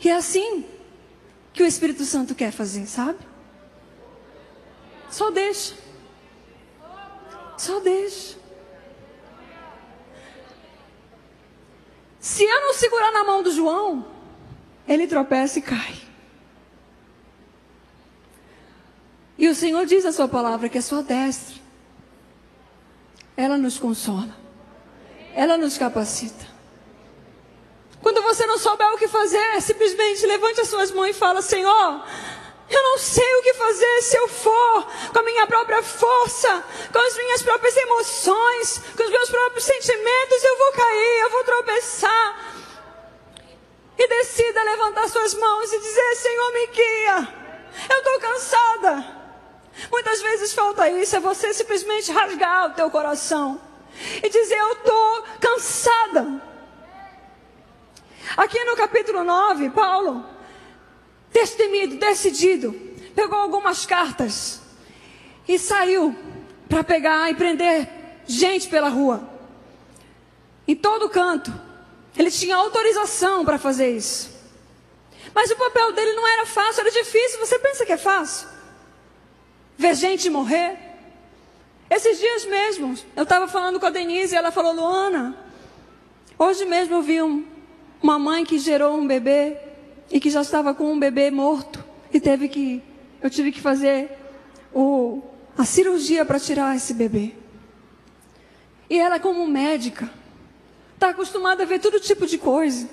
E 0.04 0.10
é 0.10 0.16
assim 0.16 0.66
que 1.54 1.64
o 1.64 1.66
Espírito 1.66 2.04
Santo 2.04 2.36
quer 2.36 2.52
fazer, 2.52 2.86
sabe? 2.86 3.20
Só 5.10 5.32
deixa. 5.32 5.74
Só 7.58 7.80
deixa. 7.80 8.38
Se 12.26 12.44
eu 12.44 12.62
não 12.62 12.74
segurar 12.74 13.12
na 13.12 13.24
mão 13.24 13.44
do 13.44 13.52
João, 13.52 14.04
ele 14.88 15.06
tropeça 15.06 15.60
e 15.60 15.62
cai. 15.62 15.94
E 19.38 19.48
o 19.48 19.54
Senhor 19.54 19.86
diz 19.86 20.04
a 20.08 20.12
sua 20.12 20.28
palavra 20.28 20.68
que 20.68 20.80
a 20.80 20.82
sua 20.82 21.04
destra, 21.04 21.62
ela 23.38 23.60
nos 23.60 23.78
consola, 23.78 24.36
ela 25.36 25.56
nos 25.56 25.78
capacita. 25.78 26.48
Quando 28.02 28.24
você 28.24 28.48
não 28.48 28.58
souber 28.58 28.92
o 28.92 28.98
que 28.98 29.08
fazer, 29.08 29.62
simplesmente 29.62 30.26
levante 30.26 30.62
as 30.62 30.68
suas 30.68 30.90
mãos 30.90 31.10
e 31.10 31.14
fala: 31.14 31.44
Senhor, 31.44 32.04
eu 32.70 32.82
não 32.82 32.98
sei 32.98 33.36
o 33.36 33.44
que 33.44 33.54
fazer 33.54 34.02
se 34.02 34.18
eu 34.18 34.28
for 34.28 34.88
com 35.14 35.20
a 35.20 35.24
minha 35.24 35.46
própria 35.46 35.84
força, 35.84 36.64
com 36.92 37.00
as 37.00 37.16
minhas 37.16 37.44
próprias 37.44 37.78
emoções, 37.78 38.82
com 38.98 39.04
os 39.04 39.10
meus 39.10 39.30
próprios 39.30 39.64
sentimentos. 39.66 40.44
Eu 40.44 40.58
vou 40.58 40.72
cair, 40.72 41.20
eu 41.22 41.30
vou 41.30 41.44
tropeçar. 41.44 42.56
E 43.98 44.08
decida 44.08 44.64
levantar 44.64 45.08
suas 45.10 45.34
mãos 45.36 45.72
e 45.72 45.80
dizer: 45.80 46.16
Senhor, 46.16 46.54
me 46.54 46.68
guia. 46.68 47.34
Eu 47.90 47.98
estou 47.98 48.20
cansada. 48.20 49.16
Muitas 49.92 50.22
vezes 50.22 50.54
falta 50.54 50.90
isso, 50.90 51.16
é 51.16 51.20
você 51.20 51.54
simplesmente 51.54 52.12
rasgar 52.12 52.68
o 52.68 52.74
teu 52.74 52.90
coração 52.90 53.62
e 54.24 54.30
dizer: 54.30 54.58
Eu 54.58 54.74
estou 54.74 55.24
cansada. 55.40 56.42
Aqui 58.36 58.64
no 58.66 58.76
capítulo 58.76 59.24
9, 59.24 59.70
Paulo, 59.70 60.35
destemido, 61.36 61.98
decidido, 61.98 62.74
pegou 63.14 63.38
algumas 63.38 63.86
cartas 63.86 64.62
e 65.46 65.60
saiu 65.60 66.16
para 66.70 66.82
pegar 66.82 67.30
e 67.30 67.36
prender 67.36 67.90
gente 68.26 68.70
pela 68.70 68.88
rua. 68.88 69.30
Em 70.66 70.76
todo 70.76 71.10
canto. 71.10 71.54
Ele 72.18 72.32
tinha 72.32 72.56
autorização 72.56 73.44
para 73.44 73.58
fazer 73.58 73.90
isso. 73.92 74.34
Mas 75.34 75.52
o 75.52 75.58
papel 75.58 75.92
dele 75.92 76.14
não 76.14 76.26
era 76.26 76.46
fácil, 76.46 76.80
era 76.80 76.92
difícil. 76.92 77.40
Você 77.40 77.60
pensa 77.60 77.86
que 77.86 77.92
é 77.92 77.98
fácil? 77.98 78.48
Ver 79.78 79.94
gente 79.94 80.30
morrer? 80.30 80.80
Esses 81.90 82.18
dias 82.18 82.46
mesmo, 82.46 82.98
eu 83.16 83.24
estava 83.24 83.48
falando 83.48 83.80
com 83.80 83.86
a 83.86 83.90
Denise 83.90 84.34
e 84.34 84.38
ela 84.38 84.52
falou: 84.52 84.72
Luana, 84.72 85.38
hoje 86.40 86.64
mesmo 86.64 86.96
eu 86.96 87.02
vi 87.02 87.22
um, 87.22 87.46
uma 88.02 88.18
mãe 88.18 88.46
que 88.46 88.58
gerou 88.58 88.98
um 88.98 89.06
bebê 89.06 89.58
e 90.12 90.20
que 90.20 90.30
já 90.30 90.42
estava 90.42 90.74
com 90.74 90.92
um 90.92 91.00
bebê 91.00 91.32
morto 91.32 91.84
e 92.14 92.20
teve 92.20 92.48
que 92.48 92.84
eu 93.22 93.30
tive 93.30 93.52
que 93.52 93.60
fazer 93.60 94.10
o, 94.74 95.22
a 95.58 95.66
cirurgia 95.66 96.24
para 96.24 96.40
tirar 96.40 96.76
esse 96.76 96.94
bebê. 96.94 97.34
E 98.90 99.00
ela 99.00 99.20
como 99.20 99.48
médica 99.48 100.10
está 100.94 101.10
acostumada 101.10 101.64
a 101.64 101.66
ver 101.66 101.80
todo 101.80 102.00
tipo 102.00 102.28
de 102.28 102.38
coisa. 102.38 102.88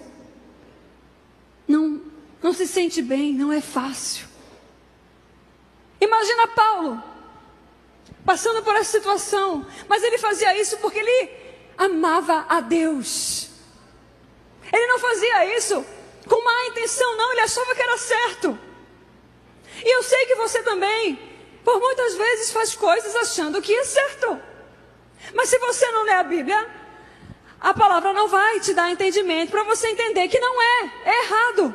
Não, 1.68 2.00
não 2.42 2.52
se 2.52 2.66
sente 2.66 3.02
bem, 3.02 3.34
não 3.34 3.52
é 3.52 3.60
fácil. 3.60 4.26
Imagina 6.00 6.48
Paulo 6.48 7.02
passando 8.24 8.62
por 8.62 8.74
essa 8.76 8.98
situação, 8.98 9.66
mas 9.88 10.02
ele 10.02 10.16
fazia 10.16 10.58
isso 10.58 10.78
porque 10.78 10.98
ele 10.98 11.30
amava 11.76 12.46
a 12.48 12.60
Deus. 12.60 13.50
Ele 14.72 14.86
não 14.86 14.98
fazia 14.98 15.58
isso 15.58 15.84
com 16.28 16.44
má 16.44 16.66
intenção, 16.66 17.16
não, 17.16 17.32
ele 17.32 17.40
achava 17.40 17.74
que 17.74 17.82
era 17.82 17.96
certo. 17.98 18.58
E 19.84 19.96
eu 19.96 20.02
sei 20.02 20.26
que 20.26 20.34
você 20.36 20.62
também, 20.62 21.18
por 21.64 21.80
muitas 21.80 22.14
vezes, 22.14 22.52
faz 22.52 22.74
coisas 22.74 23.14
achando 23.16 23.60
que 23.60 23.74
é 23.74 23.84
certo. 23.84 24.40
Mas 25.34 25.48
se 25.48 25.58
você 25.58 25.90
não 25.90 26.04
lê 26.04 26.12
a 26.12 26.22
Bíblia, 26.22 26.68
a 27.60 27.72
palavra 27.72 28.12
não 28.12 28.28
vai 28.28 28.60
te 28.60 28.74
dar 28.74 28.90
entendimento 28.90 29.50
para 29.50 29.62
você 29.64 29.88
entender 29.88 30.28
que 30.28 30.38
não 30.38 30.60
é, 30.60 30.92
é 31.04 31.24
errado. 31.24 31.74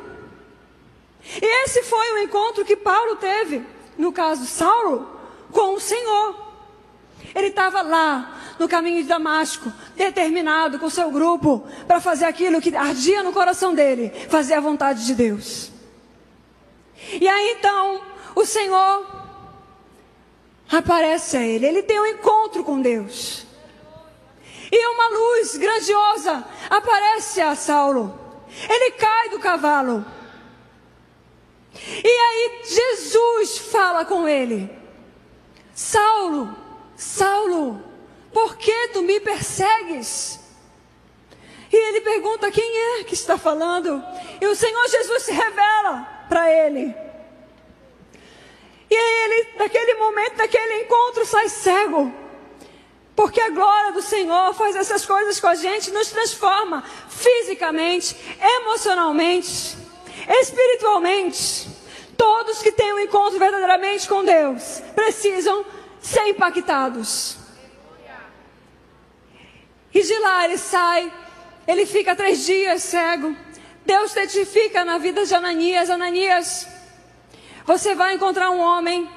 E 1.42 1.64
esse 1.64 1.82
foi 1.82 2.12
o 2.12 2.18
encontro 2.18 2.64
que 2.64 2.76
Paulo 2.76 3.16
teve, 3.16 3.64
no 3.96 4.12
caso 4.12 4.46
Saulo, 4.46 5.18
com 5.50 5.74
o 5.74 5.80
Senhor. 5.80 6.47
Ele 7.34 7.48
estava 7.48 7.82
lá, 7.82 8.38
no 8.58 8.68
caminho 8.68 9.02
de 9.02 9.08
Damasco, 9.08 9.72
determinado 9.96 10.78
com 10.78 10.90
seu 10.90 11.10
grupo 11.10 11.66
para 11.86 12.00
fazer 12.00 12.24
aquilo 12.24 12.60
que 12.60 12.74
ardia 12.76 13.22
no 13.22 13.32
coração 13.32 13.74
dele, 13.74 14.10
fazer 14.28 14.54
a 14.54 14.60
vontade 14.60 15.06
de 15.06 15.14
Deus. 15.14 15.70
E 17.20 17.28
aí 17.28 17.56
então, 17.58 18.02
o 18.34 18.44
Senhor 18.44 19.06
aparece 20.70 21.36
a 21.36 21.42
ele, 21.42 21.66
ele 21.66 21.82
tem 21.82 22.00
um 22.00 22.06
encontro 22.06 22.64
com 22.64 22.80
Deus. 22.80 23.46
E 24.70 24.86
uma 24.86 25.08
luz 25.08 25.56
grandiosa 25.56 26.44
aparece 26.68 27.40
a 27.40 27.54
Saulo. 27.54 28.18
Ele 28.68 28.90
cai 28.92 29.30
do 29.30 29.38
cavalo. 29.38 30.04
E 32.04 32.08
aí 32.08 32.62
Jesus 32.64 33.58
fala 33.58 34.04
com 34.04 34.28
ele: 34.28 34.70
Saulo, 35.74 36.54
Saulo, 36.98 37.80
Por 38.32 38.56
que 38.56 38.88
tu 38.88 39.02
me 39.02 39.20
persegues? 39.20 40.40
E 41.72 41.76
ele 41.76 42.00
pergunta: 42.00 42.50
Quem 42.50 43.00
é 43.00 43.04
que 43.04 43.14
está 43.14 43.38
falando? 43.38 44.02
E 44.40 44.46
o 44.46 44.54
Senhor 44.54 44.88
Jesus 44.88 45.22
se 45.22 45.32
revela 45.32 46.26
para 46.28 46.50
ele. 46.50 46.94
E 48.90 48.94
ele, 48.94 49.48
naquele 49.56 49.94
momento, 49.94 50.36
naquele 50.36 50.82
encontro, 50.82 51.24
sai 51.24 51.48
cego. 51.48 52.12
Porque 53.14 53.40
a 53.40 53.50
glória 53.50 53.92
do 53.92 54.02
Senhor 54.02 54.54
faz 54.54 54.76
essas 54.76 55.04
coisas 55.04 55.40
com 55.40 55.48
a 55.48 55.54
gente, 55.54 55.90
nos 55.90 56.10
transforma 56.10 56.84
fisicamente, 57.08 58.16
emocionalmente, 58.40 59.76
espiritualmente. 60.40 61.68
Todos 62.16 62.62
que 62.62 62.72
têm 62.72 62.92
um 62.92 62.98
encontro 62.98 63.38
verdadeiramente 63.38 64.08
com 64.08 64.24
Deus 64.24 64.82
precisam 64.94 65.64
ser 66.00 66.28
impactados. 66.28 67.36
E 69.92 70.02
de 70.02 70.18
lá 70.18 70.44
ele 70.44 70.58
sai, 70.58 71.12
ele 71.66 71.86
fica 71.86 72.14
três 72.14 72.44
dias 72.44 72.82
cego. 72.82 73.36
Deus 73.84 74.12
testifica 74.12 74.84
na 74.84 74.98
vida 74.98 75.24
de 75.24 75.34
Ananias: 75.34 75.90
Ananias, 75.90 76.68
você 77.66 77.94
vai 77.94 78.14
encontrar 78.14 78.50
um 78.50 78.60
homem 78.60 79.08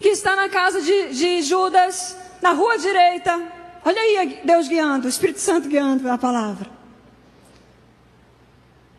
que 0.00 0.08
está 0.08 0.34
na 0.34 0.48
casa 0.48 0.80
de, 0.80 1.14
de 1.14 1.42
Judas, 1.42 2.16
na 2.40 2.52
rua 2.52 2.78
direita. 2.78 3.40
Olha 3.84 4.00
aí 4.00 4.40
Deus 4.44 4.68
guiando, 4.68 5.06
o 5.06 5.10
Espírito 5.10 5.40
Santo 5.40 5.68
guiando 5.68 6.10
a 6.10 6.18
palavra. 6.18 6.70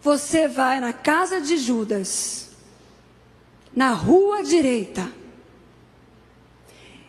Você 0.01 0.47
vai 0.47 0.79
na 0.79 0.93
casa 0.93 1.39
de 1.39 1.57
Judas, 1.57 2.49
na 3.75 3.91
rua 3.91 4.43
direita. 4.43 5.20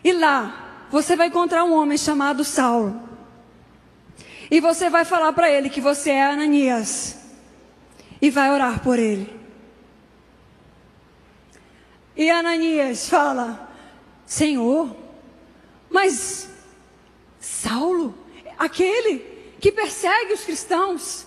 E 0.03 0.11
lá 0.11 0.87
você 0.91 1.15
vai 1.15 1.27
encontrar 1.27 1.63
um 1.63 1.73
homem 1.73 1.97
chamado 1.97 2.43
Saulo. 2.43 3.01
E 4.51 4.59
você 4.59 4.89
vai 4.89 5.05
falar 5.05 5.33
para 5.33 5.49
ele 5.49 5.69
que 5.69 5.81
você 5.81 6.11
é 6.11 6.23
Ananias. 6.23 7.17
E 8.21 8.29
vai 8.29 8.51
orar 8.51 8.81
por 8.81 8.99
ele. 8.99 9.33
E 12.15 12.29
Ananias 12.29 13.09
fala: 13.09 13.69
Senhor, 14.25 14.95
mas 15.89 16.49
Saulo, 17.39 18.15
aquele 18.57 19.19
que 19.59 19.71
persegue 19.71 20.33
os 20.33 20.43
cristãos, 20.43 21.25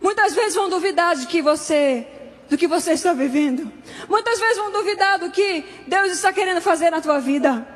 muitas 0.00 0.34
vezes 0.34 0.54
vão 0.54 0.68
duvidar 0.68 1.16
de 1.16 1.26
que 1.26 1.42
você, 1.42 2.06
do 2.52 2.58
que 2.58 2.66
você 2.66 2.92
está 2.92 3.14
vivendo. 3.14 3.72
Muitas 4.10 4.38
vezes 4.38 4.58
vão 4.58 4.70
duvidar 4.70 5.18
do 5.18 5.30
que 5.30 5.64
Deus 5.86 6.12
está 6.12 6.30
querendo 6.34 6.60
fazer 6.60 6.90
na 6.90 7.00
tua 7.00 7.18
vida. 7.18 7.66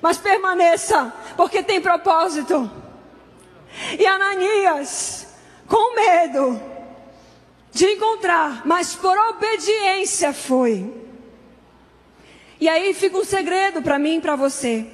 Mas 0.00 0.18
permaneça, 0.18 1.12
porque 1.36 1.64
tem 1.64 1.80
propósito. 1.80 2.70
E 3.98 4.06
Ananias, 4.06 5.26
com 5.66 5.96
medo 5.96 6.62
de 7.72 7.86
encontrar, 7.86 8.62
mas 8.64 8.94
por 8.94 9.18
obediência 9.18 10.32
foi. 10.32 10.94
E 12.60 12.68
aí 12.68 12.94
fica 12.94 13.18
um 13.18 13.24
segredo 13.24 13.82
para 13.82 13.98
mim 13.98 14.18
e 14.18 14.20
para 14.20 14.36
você. 14.36 14.86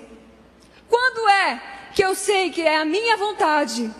Quando 0.88 1.29
é 1.29 1.62
que 1.94 2.03
eu 2.03 2.14
sei 2.14 2.51
que 2.51 2.62
é 2.62 2.79
a 2.79 2.87
minha 2.87 3.18
vontade? 3.18 3.92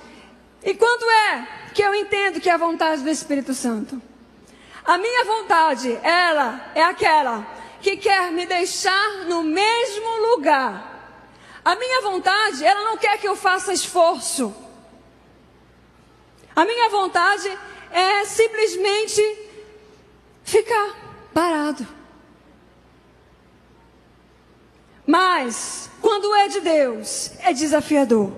E 0.65 0.73
quando 0.73 1.11
é 1.11 1.49
que 1.75 1.83
eu 1.83 1.95
entendo 1.95 2.41
que 2.41 2.49
é 2.49 2.55
a 2.55 2.57
vontade 2.57 3.03
do 3.03 3.11
Espírito 3.11 3.53
Santo? 3.53 4.01
A 4.87 4.97
minha 4.99 5.25
vontade, 5.25 5.99
ela 6.03 6.71
é 6.75 6.83
aquela 6.83 7.45
que 7.81 7.97
quer 7.97 8.31
me 8.31 8.47
deixar 8.47 9.25
no 9.27 9.43
mesmo 9.43 10.31
lugar. 10.31 10.95
A 11.65 11.75
minha 11.75 12.01
vontade, 12.03 12.65
ela 12.65 12.85
não 12.85 12.97
quer 12.97 13.19
que 13.19 13.27
eu 13.27 13.35
faça 13.35 13.73
esforço. 13.73 14.55
A 16.55 16.65
minha 16.65 16.89
vontade 16.89 17.59
é 17.91 18.25
simplesmente 18.25 19.21
ficar 20.45 20.95
parado. 21.35 21.87
Mas, 25.05 25.91
quando 26.01 26.33
é 26.35 26.49
de 26.49 26.61
Deus, 26.61 27.33
é 27.41 27.53
desafiador. 27.53 28.33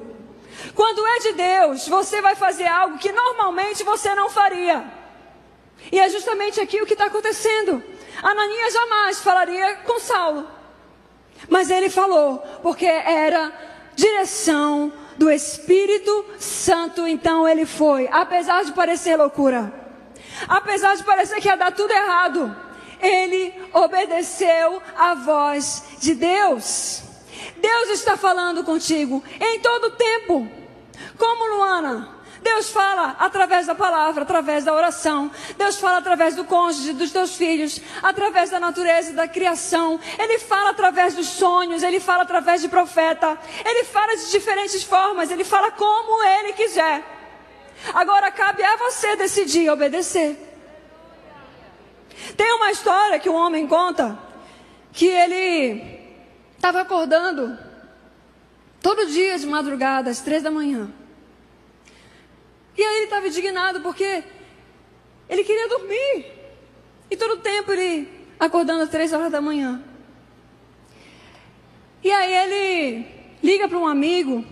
Quando 0.74 1.06
é 1.06 1.18
de 1.20 1.32
Deus, 1.32 1.86
você 1.86 2.20
vai 2.22 2.34
fazer 2.34 2.66
algo 2.66 2.98
que 2.98 3.12
normalmente 3.12 3.84
você 3.84 4.14
não 4.14 4.30
faria. 4.30 4.97
E 5.90 5.98
é 5.98 6.08
justamente 6.08 6.60
aqui 6.60 6.80
o 6.80 6.86
que 6.86 6.92
está 6.92 7.06
acontecendo. 7.06 7.82
Ananias 8.22 8.72
jamais 8.72 9.20
falaria 9.20 9.76
com 9.86 9.98
Saulo. 9.98 10.46
Mas 11.48 11.70
ele 11.70 11.88
falou, 11.88 12.38
porque 12.62 12.86
era 12.86 13.52
direção 13.94 14.92
do 15.16 15.30
Espírito 15.30 16.24
Santo, 16.38 17.06
então 17.06 17.48
ele 17.48 17.64
foi. 17.64 18.08
Apesar 18.10 18.64
de 18.64 18.72
parecer 18.72 19.16
loucura. 19.16 19.72
Apesar 20.48 20.96
de 20.96 21.04
parecer 21.04 21.40
que 21.40 21.48
ia 21.48 21.56
dar 21.56 21.72
tudo 21.72 21.92
errado 21.92 22.68
ele 23.00 23.54
obedeceu 23.72 24.82
à 24.96 25.14
voz 25.14 25.84
de 26.00 26.14
Deus. 26.14 27.02
Deus 27.56 27.90
está 27.90 28.16
falando 28.16 28.64
contigo 28.64 29.22
em 29.40 29.60
todo 29.60 29.92
tempo. 29.92 30.48
Como 31.16 31.56
Luana, 31.56 32.17
Deus 32.42 32.70
fala 32.70 33.16
através 33.18 33.66
da 33.66 33.74
palavra, 33.74 34.22
através 34.22 34.64
da 34.64 34.74
oração. 34.74 35.30
Deus 35.56 35.78
fala 35.78 35.98
através 35.98 36.34
do 36.34 36.44
cônjuge, 36.44 36.92
dos 36.92 37.10
teus 37.10 37.34
filhos, 37.34 37.80
através 38.02 38.50
da 38.50 38.60
natureza 38.60 39.10
e 39.10 39.14
da 39.14 39.26
criação. 39.26 39.98
Ele 40.18 40.38
fala 40.38 40.70
através 40.70 41.14
dos 41.14 41.26
sonhos, 41.26 41.82
ele 41.82 42.00
fala 42.00 42.22
através 42.22 42.60
de 42.60 42.68
profeta. 42.68 43.38
Ele 43.64 43.84
fala 43.84 44.16
de 44.16 44.30
diferentes 44.30 44.82
formas, 44.82 45.30
ele 45.30 45.44
fala 45.44 45.70
como 45.70 46.22
ele 46.22 46.52
quiser. 46.52 47.02
Agora 47.94 48.30
cabe 48.30 48.62
a 48.62 48.76
você 48.76 49.16
decidir 49.16 49.70
obedecer. 49.70 50.36
Tem 52.36 52.52
uma 52.52 52.70
história 52.70 53.18
que 53.18 53.30
um 53.30 53.34
homem 53.34 53.66
conta 53.66 54.18
que 54.92 55.06
ele 55.06 55.98
estava 56.56 56.80
acordando 56.80 57.56
todo 58.82 59.06
dia 59.06 59.38
de 59.38 59.46
madrugada, 59.46 60.10
às 60.10 60.20
três 60.20 60.42
da 60.42 60.50
manhã. 60.50 60.90
E 62.78 62.82
aí 62.82 62.96
ele 62.98 63.04
estava 63.06 63.26
indignado 63.26 63.80
porque 63.80 64.22
ele 65.28 65.42
queria 65.42 65.68
dormir. 65.68 66.26
E 67.10 67.16
todo 67.16 67.32
o 67.32 67.38
tempo 67.38 67.72
ele 67.72 68.08
acordando 68.38 68.84
às 68.84 68.88
três 68.88 69.12
horas 69.12 69.32
da 69.32 69.40
manhã. 69.40 69.82
E 72.04 72.12
aí 72.12 72.32
ele 72.32 73.06
liga 73.42 73.68
para 73.68 73.76
um 73.76 73.86
amigo 73.86 74.44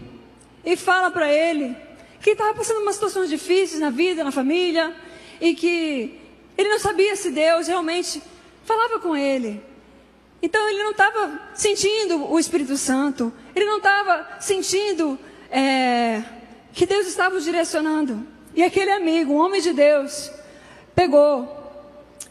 e 0.65 0.77
fala 0.77 1.09
para 1.09 1.33
ele 1.33 1.77
que 2.21 2.31
estava 2.31 2.53
passando 2.53 2.81
umas 2.81 2.97
situações 2.97 3.31
difíceis 3.31 3.81
na 3.81 3.91
vida, 3.91 4.25
na 4.25 4.33
família, 4.33 4.93
e 5.41 5.55
que 5.55 6.19
ele 6.59 6.69
não 6.69 6.81
sabia 6.81 7.15
se 7.15 7.31
Deus 7.31 7.69
realmente 7.69 8.21
falava 8.65 8.99
com 8.99 9.17
ele. 9.17 9.63
Então 10.43 10.69
ele 10.69 10.83
não 10.83 10.91
estava 10.91 11.41
sentindo 11.55 12.29
o 12.29 12.37
Espírito 12.41 12.77
Santo. 12.77 13.33
Ele 13.55 13.65
não 13.67 13.77
estava 13.77 14.29
sentindo 14.41 15.17
é, 15.49 16.25
que 16.77 16.85
Deus 16.85 17.07
estava 17.07 17.35
o 17.37 17.41
direcionando. 17.41 18.27
E 18.55 18.63
aquele 18.63 18.91
amigo, 18.91 19.33
um 19.33 19.39
homem 19.39 19.63
de 19.63 19.73
Deus, 19.73 20.31
pegou 20.95 21.49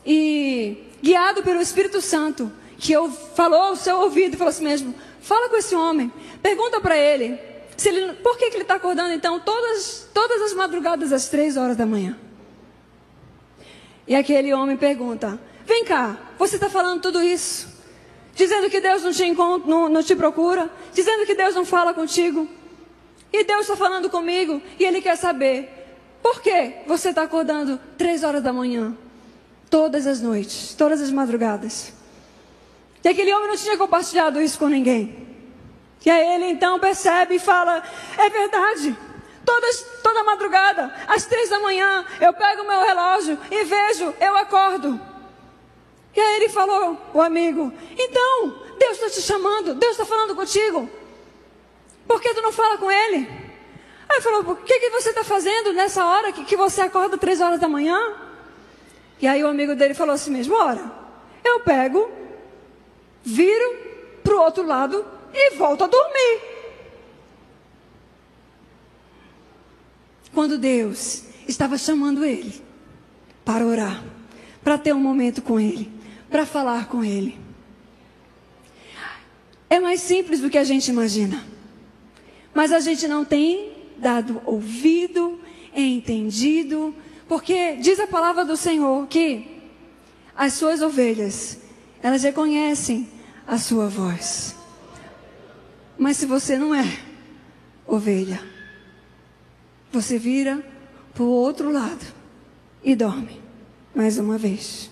e, 0.06 0.84
guiado 1.02 1.42
pelo 1.42 1.60
Espírito 1.60 2.00
Santo, 2.00 2.52
que 2.78 2.94
eu, 2.94 3.10
falou 3.10 3.60
ao 3.60 3.76
seu 3.76 3.98
ouvido 4.02 4.38
falou 4.38 4.52
assim 4.52 4.64
mesmo: 4.64 4.94
fala 5.20 5.50
com 5.50 5.58
esse 5.58 5.76
homem, 5.76 6.14
pergunta 6.44 6.80
para 6.80 6.96
ele, 6.96 7.40
se 7.76 7.90
ele, 7.90 8.14
por 8.14 8.38
que, 8.38 8.52
que 8.52 8.58
ele 8.58 8.62
está 8.62 8.76
acordando 8.76 9.16
então 9.16 9.40
todas, 9.40 10.08
todas 10.14 10.40
as 10.44 10.54
madrugadas 10.54 11.12
às 11.12 11.28
três 11.28 11.58
horas 11.58 11.76
da 11.76 11.88
manhã. 11.88 12.16
E 14.08 14.16
aquele 14.16 14.54
homem 14.54 14.78
pergunta: 14.78 15.40
Vem 15.66 15.84
cá, 15.86 16.20
você 16.38 16.54
está 16.54 16.70
falando 16.70 17.02
tudo 17.02 17.20
isso? 17.20 17.68
Dizendo 18.36 18.70
que 18.70 18.80
Deus 18.80 19.02
não 19.02 19.12
te, 19.12 19.26
encontra, 19.26 19.68
não, 19.68 19.90
não 19.90 20.04
te 20.04 20.16
procura? 20.16 20.70
Dizendo 20.94 21.26
que 21.26 21.34
Deus 21.34 21.56
não 21.56 21.66
fala 21.66 21.96
contigo? 21.96 22.48
E 23.32 23.44
Deus 23.44 23.62
está 23.62 23.76
falando 23.76 24.10
comigo 24.10 24.62
e 24.80 24.84
Ele 24.84 25.02
quer 25.02 25.16
saber: 25.16 25.88
Por 26.22 26.42
que 26.42 26.74
você 26.88 27.10
está 27.10 27.24
acordando 27.24 27.80
três 27.98 28.24
horas 28.24 28.42
da 28.42 28.54
manhã? 28.54 28.96
Todas 29.70 30.08
as 30.08 30.22
noites, 30.22 30.74
todas 30.76 31.02
as 31.02 31.12
madrugadas. 31.12 31.92
E 33.04 33.08
aquele 33.08 33.34
homem 33.34 33.50
não 33.50 33.58
tinha 33.58 33.78
compartilhado 33.78 34.42
isso 34.42 34.58
com 34.58 34.68
ninguém. 34.68 35.26
E 36.06 36.10
aí 36.10 36.36
ele 36.36 36.46
então 36.46 36.80
percebe 36.80 37.36
e 37.36 37.40
fala: 37.40 37.84
É 38.18 38.30
verdade. 38.30 38.98
Todas, 39.46 39.86
toda 40.02 40.24
madrugada, 40.24 40.92
às 41.08 41.26
três 41.26 41.50
da 41.50 41.60
manhã, 41.60 42.04
eu 42.20 42.34
pego 42.34 42.64
meu 42.64 42.82
relógio 42.82 43.38
e 43.52 43.64
vejo, 43.64 44.12
eu 44.20 44.36
acordo. 44.36 45.00
E 46.16 46.20
aí 46.20 46.36
ele 46.38 46.50
falou, 46.50 46.98
o 47.14 47.22
amigo, 47.22 47.72
então, 47.96 48.56
Deus 48.80 48.94
está 48.94 49.10
te 49.10 49.22
chamando, 49.22 49.76
Deus 49.76 49.92
está 49.92 50.04
falando 50.04 50.36
contigo. 50.36 50.90
Por 52.08 52.22
que 52.22 52.34
tu 52.34 52.42
não 52.42 52.52
fala 52.52 52.78
com 52.78 52.92
ele? 52.92 53.28
Aí 54.08 54.22
falou, 54.22 54.52
o 54.52 54.56
que, 54.56 54.80
que 54.80 54.90
você 54.90 55.10
está 55.10 55.24
fazendo 55.24 55.74
nessa 55.74 56.06
hora 56.06 56.32
que, 56.32 56.46
que 56.46 56.56
você 56.56 56.82
acorda 56.82 57.18
três 57.18 57.42
horas 57.42 57.60
da 57.60 57.68
manhã? 57.68 58.00
E 59.20 59.28
aí 59.28 59.44
o 59.44 59.48
amigo 59.48 59.76
dele 59.76 59.94
falou 59.94 60.14
assim 60.14 60.32
mesmo, 60.32 60.56
ora, 60.56 60.92
eu 61.44 61.62
pego, 61.62 62.10
viro 63.24 63.78
para 64.24 64.36
o 64.36 64.42
outro 64.42 64.66
lado 64.66 65.06
e 65.34 65.56
volta 65.56 65.86
a 65.86 65.88
dormir. 65.88 66.42
Quando 70.34 70.58
Deus 70.58 71.24
estava 71.48 71.78
chamando 71.78 72.26
ele 72.26 72.62
para 73.44 73.66
orar, 73.66 74.04
para 74.64 74.78
ter 74.78 74.94
um 74.94 75.00
momento 75.00 75.42
com 75.42 75.60
ele, 75.60 75.92
para 76.30 76.46
falar 76.46 76.88
com 76.88 77.04
ele. 77.04 77.40
É 79.70 79.80
mais 79.80 80.02
simples 80.02 80.42
do 80.42 80.50
que 80.50 80.58
a 80.58 80.64
gente 80.64 80.90
imagina. 80.90 81.55
Mas 82.56 82.72
a 82.72 82.80
gente 82.80 83.06
não 83.06 83.26
tem 83.26 83.74
dado 83.98 84.42
ouvido, 84.46 85.40
entendido, 85.76 86.96
porque 87.28 87.76
diz 87.76 88.00
a 88.00 88.08
palavra 88.08 88.46
do 88.46 88.56
Senhor 88.56 89.06
que 89.08 89.62
as 90.34 90.54
suas 90.54 90.82
ovelhas, 90.82 91.60
elas 92.02 92.24
reconhecem 92.24 93.10
a 93.46 93.58
sua 93.58 93.90
voz. 93.90 94.56
Mas 95.98 96.16
se 96.16 96.26
você 96.26 96.58
não 96.58 96.74
é 96.74 96.98
ovelha, 97.86 98.42
você 99.92 100.18
vira 100.18 100.66
para 101.14 101.24
o 101.24 101.30
outro 101.30 101.72
lado 101.72 102.06
e 102.82 102.96
dorme 102.96 103.42
mais 103.94 104.18
uma 104.18 104.38
vez. 104.38 104.90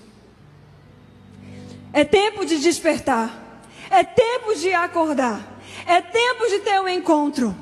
É 1.93 2.03
tempo 2.03 2.45
de 2.45 2.59
despertar. 2.59 3.61
É 3.89 4.03
tempo 4.03 4.55
de 4.55 4.73
acordar. 4.73 5.52
É 5.85 6.01
tempo 6.01 6.47
de 6.47 6.59
ter 6.59 6.79
um 6.79 6.87
encontro. 6.87 7.55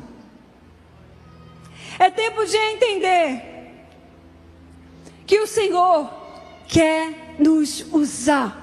É 1.99 2.09
tempo 2.09 2.45
de 2.45 2.57
entender 2.57 3.51
que 5.25 5.39
o 5.39 5.47
Senhor 5.47 6.09
quer 6.67 7.35
nos 7.39 7.85
usar. 7.91 8.57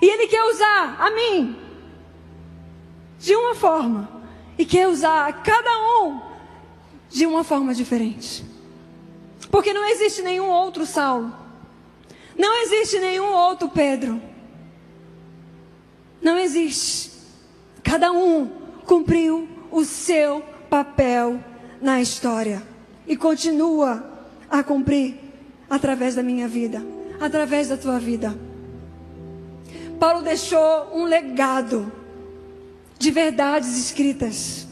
E 0.00 0.06
Ele 0.06 0.26
quer 0.26 0.42
usar 0.44 0.96
a 1.00 1.10
mim 1.10 1.56
de 3.18 3.34
uma 3.34 3.54
forma 3.54 4.22
e 4.58 4.66
quer 4.66 4.86
usar 4.88 5.26
a 5.26 5.32
cada 5.32 5.70
um 6.02 6.20
de 7.08 7.26
uma 7.26 7.42
forma 7.42 7.74
diferente. 7.74 8.44
Porque 9.50 9.72
não 9.72 9.88
existe 9.88 10.20
nenhum 10.20 10.48
outro 10.48 10.84
Saulo. 10.84 11.34
Não 12.36 12.62
existe 12.62 12.98
nenhum 12.98 13.32
outro 13.32 13.68
Pedro. 13.68 14.20
Não 16.20 16.36
existe. 16.36 17.13
Cada 17.84 18.10
um 18.10 18.50
cumpriu 18.84 19.48
o 19.70 19.84
seu 19.84 20.42
papel 20.68 21.38
na 21.80 22.00
história 22.00 22.62
e 23.06 23.16
continua 23.16 24.04
a 24.50 24.62
cumprir 24.64 25.20
através 25.68 26.14
da 26.14 26.22
minha 26.22 26.48
vida, 26.48 26.82
através 27.20 27.68
da 27.68 27.76
tua 27.76 28.00
vida. 28.00 28.36
Paulo 30.00 30.22
deixou 30.22 30.90
um 30.92 31.04
legado 31.04 31.92
de 32.98 33.10
verdades 33.10 33.76
escritas, 33.78 34.66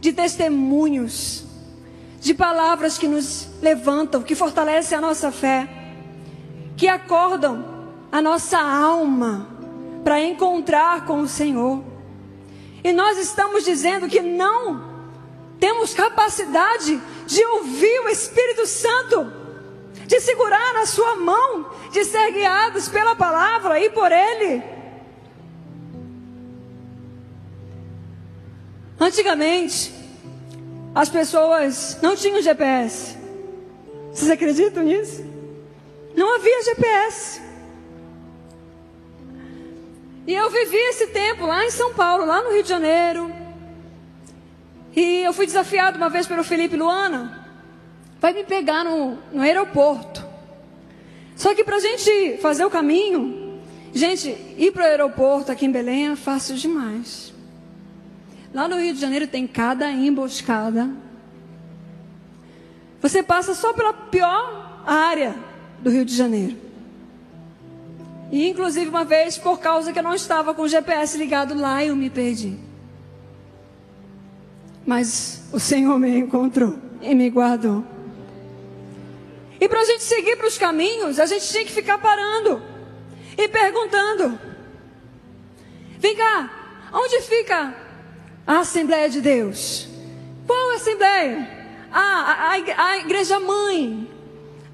de 0.00 0.12
testemunhos, 0.12 1.44
de 2.20 2.32
palavras 2.32 2.96
que 2.96 3.08
nos 3.08 3.48
levantam, 3.60 4.22
que 4.22 4.34
fortalecem 4.34 4.96
a 4.96 5.00
nossa 5.00 5.32
fé, 5.32 5.68
que 6.76 6.86
acordam 6.86 7.64
a 8.10 8.22
nossa 8.22 8.58
alma 8.58 9.48
para 10.04 10.22
encontrar 10.22 11.04
com 11.04 11.20
o 11.20 11.28
Senhor. 11.28 11.91
E 12.84 12.92
nós 12.92 13.18
estamos 13.18 13.64
dizendo 13.64 14.08
que 14.08 14.20
não 14.20 14.92
temos 15.60 15.94
capacidade 15.94 17.00
de 17.26 17.44
ouvir 17.46 18.00
o 18.00 18.08
Espírito 18.08 18.66
Santo, 18.66 19.32
de 20.06 20.20
segurar 20.20 20.74
na 20.74 20.86
Sua 20.86 21.14
mão, 21.16 21.70
de 21.92 22.04
ser 22.04 22.32
guiados 22.32 22.88
pela 22.88 23.14
palavra 23.14 23.78
e 23.78 23.88
por 23.90 24.10
Ele. 24.10 24.62
Antigamente, 28.98 29.92
as 30.94 31.08
pessoas 31.08 31.98
não 32.02 32.14
tinham 32.16 32.42
GPS. 32.42 33.16
Vocês 34.12 34.30
acreditam 34.30 34.82
nisso? 34.82 35.24
Não 36.14 36.34
havia 36.34 36.62
GPS. 36.62 37.40
E 40.26 40.34
eu 40.34 40.50
vivi 40.50 40.76
esse 40.76 41.08
tempo 41.08 41.46
lá 41.46 41.64
em 41.64 41.70
São 41.70 41.94
Paulo, 41.94 42.24
lá 42.24 42.42
no 42.42 42.52
Rio 42.52 42.62
de 42.62 42.68
Janeiro. 42.68 43.32
E 44.94 45.22
eu 45.24 45.32
fui 45.32 45.46
desafiado 45.46 45.96
uma 45.96 46.08
vez 46.08 46.26
pelo 46.26 46.44
Felipe 46.44 46.76
Luana. 46.76 47.46
Vai 48.20 48.32
me 48.32 48.44
pegar 48.44 48.84
no, 48.84 49.18
no 49.32 49.42
aeroporto. 49.42 50.24
Só 51.34 51.54
que 51.54 51.64
para 51.64 51.76
a 51.76 51.80
gente 51.80 52.38
fazer 52.40 52.64
o 52.64 52.70
caminho, 52.70 53.60
gente, 53.92 54.28
ir 54.56 54.70
para 54.72 54.82
o 54.82 54.86
aeroporto 54.86 55.50
aqui 55.50 55.66
em 55.66 55.72
Belém 55.72 56.10
é 56.10 56.16
fácil 56.16 56.54
demais. 56.54 57.32
Lá 58.54 58.68
no 58.68 58.78
Rio 58.78 58.94
de 58.94 59.00
Janeiro 59.00 59.26
tem 59.26 59.46
cada 59.46 59.90
emboscada. 59.90 60.88
Você 63.00 63.22
passa 63.22 63.54
só 63.54 63.72
pela 63.72 63.92
pior 63.92 64.84
área 64.86 65.34
do 65.80 65.90
Rio 65.90 66.04
de 66.04 66.14
Janeiro. 66.14 66.56
E 68.32 68.48
inclusive 68.48 68.88
uma 68.88 69.04
vez, 69.04 69.36
por 69.36 69.60
causa 69.60 69.92
que 69.92 69.98
eu 69.98 70.02
não 70.02 70.14
estava 70.14 70.54
com 70.54 70.62
o 70.62 70.68
GPS 70.68 71.18
ligado 71.18 71.54
lá, 71.54 71.84
eu 71.84 71.94
me 71.94 72.08
perdi. 72.08 72.58
Mas 74.86 75.42
o 75.52 75.60
Senhor 75.60 75.98
me 75.98 76.16
encontrou 76.16 76.78
e 77.02 77.14
me 77.14 77.28
guardou. 77.28 77.84
E 79.60 79.68
para 79.68 79.82
a 79.82 79.84
gente 79.84 80.02
seguir 80.02 80.36
para 80.36 80.48
os 80.48 80.56
caminhos, 80.56 81.20
a 81.20 81.26
gente 81.26 81.46
tinha 81.46 81.62
que 81.62 81.70
ficar 81.70 81.98
parando 81.98 82.62
e 83.36 83.46
perguntando: 83.48 84.38
Vem 85.98 86.16
cá, 86.16 86.88
onde 86.90 87.20
fica 87.20 87.76
a 88.46 88.60
Assembleia 88.60 89.10
de 89.10 89.20
Deus? 89.20 89.88
Qual 90.46 90.70
Assembleia? 90.70 91.48
Ah, 91.92 92.00
a, 92.00 92.82
a, 92.82 92.86
a 92.88 92.98
Igreja 92.98 93.38
Mãe. 93.38 94.10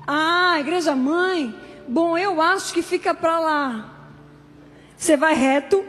Ah, 0.06 0.52
a 0.52 0.60
Igreja 0.60 0.94
Mãe 0.94 1.67
Bom, 1.88 2.18
eu 2.18 2.40
acho 2.40 2.74
que 2.74 2.82
fica 2.82 3.14
para 3.14 3.40
lá. 3.40 3.94
Você 4.94 5.16
vai 5.16 5.34
reto, 5.34 5.82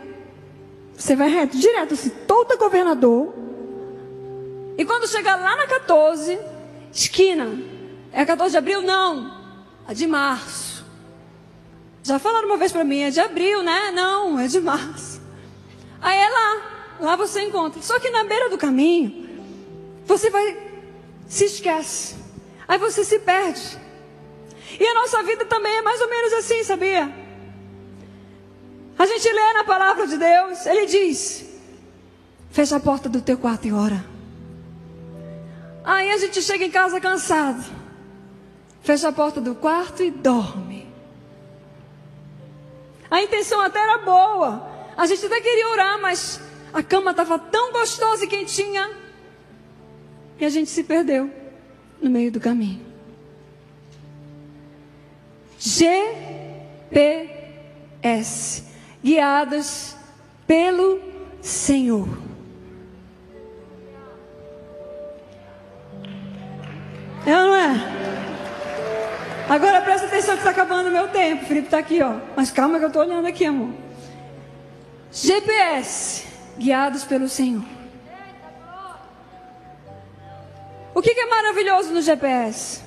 você 0.96 1.14
vai 1.14 1.30
reto, 1.30 1.58
direto, 1.58 1.94
assim, 1.94 2.10
todo 2.26 2.58
governador. 2.58 3.34
E 4.78 4.86
quando 4.86 5.10
chegar 5.10 5.36
lá 5.36 5.58
na 5.58 5.68
14, 5.68 6.40
esquina, 6.90 7.50
é 8.14 8.22
a 8.22 8.26
14 8.26 8.52
de 8.52 8.58
abril? 8.58 8.82
Não, 8.82 9.38
a 9.86 9.94
de 9.94 10.08
março. 10.08 10.86
Já 12.02 12.18
falaram 12.18 12.48
uma 12.48 12.58
vez 12.58 12.72
para 12.72 12.86
mim, 12.86 13.02
é 13.02 13.10
de 13.10 13.20
abril, 13.20 13.62
né? 13.62 13.92
Não, 13.92 14.40
é 14.40 14.48
de 14.48 14.62
março. 14.62 15.20
Aí 16.02 16.18
é 16.18 16.30
lá, 16.30 16.98
lá 17.02 17.16
você 17.18 17.42
encontra. 17.42 17.82
Só 17.82 18.00
que 18.00 18.10
na 18.10 18.24
beira 18.24 18.50
do 18.50 18.58
caminho, 18.58 19.28
você 20.06 20.30
vai, 20.30 20.58
se 21.28 21.44
esquece. 21.44 22.16
Aí 22.66 22.78
você 22.78 23.04
se 23.04 23.20
perde. 23.20 23.89
E 24.78 24.86
a 24.86 24.94
nossa 24.94 25.24
vida 25.24 25.46
também 25.46 25.78
é 25.78 25.82
mais 25.82 26.02
ou 26.02 26.10
menos 26.10 26.34
assim, 26.34 26.64
sabia? 26.64 27.10
A 28.98 29.06
gente 29.06 29.32
lê 29.32 29.54
na 29.54 29.64
palavra 29.64 30.06
de 30.06 30.18
Deus, 30.18 30.66
ele 30.66 30.86
diz: 30.86 31.46
fecha 32.52 32.76
a 32.76 32.80
porta 32.80 33.08
do 33.08 33.22
teu 33.22 33.38
quarto 33.38 33.66
e 33.66 33.72
ora. 33.72 34.04
Aí 35.86 36.12
a 36.12 36.18
gente 36.18 36.42
chega 36.42 36.66
em 36.66 36.70
casa 36.70 37.00
cansado, 37.00 37.64
fecha 38.82 39.08
a 39.08 39.12
porta 39.12 39.40
do 39.40 39.56
quarto 39.56 40.04
e 40.04 40.12
dorme. 40.12 40.86
A 43.10 43.22
intenção 43.22 43.62
até 43.62 43.80
era 43.80 44.00
boa, 44.00 44.70
a 44.98 45.06
gente 45.08 45.26
até 45.26 45.40
queria 45.40 45.70
orar, 45.70 46.00
mas 46.02 46.42
a 46.74 46.84
cama 46.84 47.12
estava 47.12 47.40
tão 47.40 47.72
gostosa 47.72 48.26
e 48.26 48.28
quentinha, 48.28 48.92
e 50.40 50.46
a 50.46 50.50
gente 50.50 50.70
se 50.70 50.84
perdeu 50.84 51.32
no 52.02 52.10
meio 52.10 52.32
do 52.32 52.40
caminho. 52.40 52.89
GPS, 55.60 57.04
guiadas 59.04 59.98
pelo 60.48 61.02
Senhor. 61.42 62.08
É 67.26 67.38
ou 67.38 67.44
não 67.48 67.56
é? 67.56 67.76
Agora 69.50 69.82
presta 69.82 70.08
atenção 70.08 70.36
que 70.36 70.40
está 70.40 70.52
acabando 70.52 70.88
o 70.88 70.92
meu 70.92 71.10
tempo. 71.10 71.46
Felipe 71.46 71.68
está 71.68 71.80
aqui, 71.80 72.02
ó. 72.02 72.16
Mas 72.36 72.52
calma 72.52 72.78
que 72.78 72.86
eu 72.86 72.88
estou 72.88 73.02
olhando 73.02 73.28
aqui, 73.28 73.46
amor. 73.46 73.74
GPS, 75.12 76.26
guiados 76.58 77.04
pelo 77.04 77.28
Senhor. 77.28 77.64
O 80.94 81.02
que, 81.02 81.14
que 81.14 81.20
é 81.20 81.26
maravilhoso 81.26 81.94
no 81.94 82.02
GPS? 82.02 82.82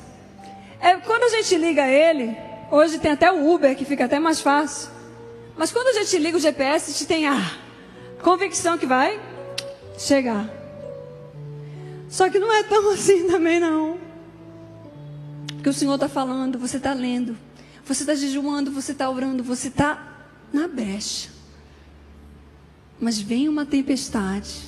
É 0.80 0.96
quando 0.96 1.24
a 1.24 1.28
gente 1.28 1.56
liga 1.56 1.86
ele, 1.86 2.36
Hoje 2.72 2.98
tem 2.98 3.10
até 3.10 3.30
o 3.30 3.52
Uber, 3.52 3.76
que 3.76 3.84
fica 3.84 4.06
até 4.06 4.18
mais 4.18 4.40
fácil. 4.40 4.88
Mas 5.58 5.70
quando 5.70 5.88
a 5.88 5.92
gente 5.92 6.16
liga 6.16 6.38
o 6.38 6.40
GPS, 6.40 6.90
gente 6.90 7.04
tem 7.04 7.26
a 7.26 7.36
convicção 8.22 8.78
que 8.78 8.86
vai 8.86 9.20
chegar. 9.98 10.48
Só 12.08 12.30
que 12.30 12.38
não 12.38 12.50
é 12.50 12.62
tão 12.62 12.88
assim 12.94 13.26
também, 13.28 13.60
não. 13.60 13.98
Porque 15.48 15.68
o 15.68 15.72
Senhor 15.74 15.96
está 15.96 16.08
falando, 16.08 16.58
você 16.58 16.78
está 16.78 16.94
lendo, 16.94 17.36
você 17.84 18.04
está 18.04 18.14
jejuando, 18.14 18.70
você 18.70 18.92
está 18.92 19.10
orando, 19.10 19.44
você 19.44 19.68
está 19.68 20.24
na 20.50 20.66
brecha. 20.66 21.28
mas 22.98 23.20
vem 23.20 23.50
uma 23.50 23.66
tempestade. 23.66 24.62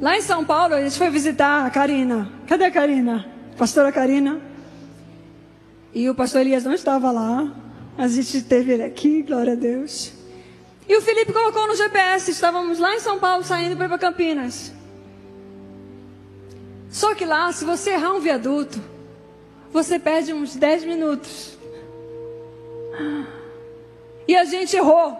Lá 0.00 0.16
em 0.16 0.22
São 0.22 0.44
Paulo, 0.44 0.74
a 0.74 0.80
gente 0.80 0.96
foi 0.96 1.10
visitar 1.10 1.66
a 1.66 1.70
Karina. 1.70 2.30
Cadê 2.46 2.66
a 2.66 2.70
Karina? 2.70 3.26
Pastora 3.58 3.90
Karina. 3.90 4.51
E 5.94 6.08
o 6.08 6.14
pastor 6.14 6.40
Elias 6.40 6.64
não 6.64 6.72
estava 6.72 7.10
lá. 7.10 7.54
A 7.98 8.08
gente 8.08 8.42
teve 8.42 8.72
ele 8.72 8.82
aqui, 8.82 9.22
glória 9.22 9.52
a 9.52 9.56
Deus. 9.56 10.12
E 10.88 10.96
o 10.96 11.02
Felipe 11.02 11.32
colocou 11.32 11.66
no 11.68 11.76
GPS. 11.76 12.30
Estávamos 12.30 12.78
lá 12.78 12.94
em 12.94 13.00
São 13.00 13.18
Paulo, 13.18 13.44
saindo 13.44 13.76
para 13.76 13.98
Campinas. 13.98 14.72
Só 16.90 17.14
que 17.14 17.24
lá, 17.24 17.52
se 17.52 17.64
você 17.64 17.90
errar 17.90 18.12
um 18.12 18.20
viaduto, 18.20 18.80
você 19.72 19.98
perde 19.98 20.32
uns 20.32 20.56
10 20.56 20.84
minutos. 20.84 21.58
E 24.26 24.36
a 24.36 24.44
gente 24.44 24.76
errou. 24.76 25.18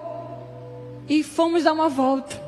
E 1.09 1.23
fomos 1.23 1.65
dar 1.65 1.73
uma 1.73 1.89
volta. 1.89 2.41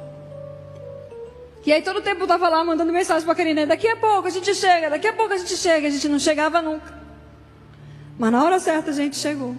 E 1.66 1.72
aí 1.72 1.82
todo 1.82 1.98
o 1.98 2.02
tempo 2.02 2.20
eu 2.20 2.24
estava 2.24 2.48
lá 2.48 2.62
mandando 2.62 2.92
mensagem 2.92 3.24
para 3.24 3.32
a 3.32 3.36
Karina. 3.36 3.66
Daqui 3.66 3.88
a 3.88 3.96
pouco 3.96 4.28
a 4.28 4.30
gente 4.30 4.54
chega, 4.54 4.90
daqui 4.90 5.08
a 5.08 5.12
pouco 5.12 5.32
a 5.32 5.36
gente 5.36 5.56
chega. 5.56 5.88
A 5.88 5.90
gente 5.90 6.08
não 6.08 6.18
chegava 6.18 6.60
nunca. 6.60 6.93
Mas 8.18 8.32
na 8.32 8.44
hora 8.44 8.60
certa 8.60 8.90
a 8.90 8.94
gente 8.94 9.16
chegou. 9.16 9.56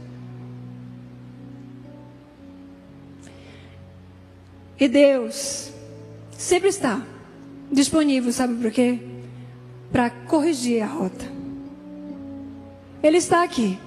E 4.79 4.87
Deus 4.87 5.71
sempre 6.37 6.69
está 6.69 7.01
disponível, 7.71 8.31
sabe 8.31 8.55
por 8.55 8.71
quê? 8.71 8.99
Para 9.91 10.09
corrigir 10.09 10.81
a 10.83 10.87
rota. 10.87 11.25
Ele 13.01 13.17
está 13.17 13.43
aqui. 13.43 13.79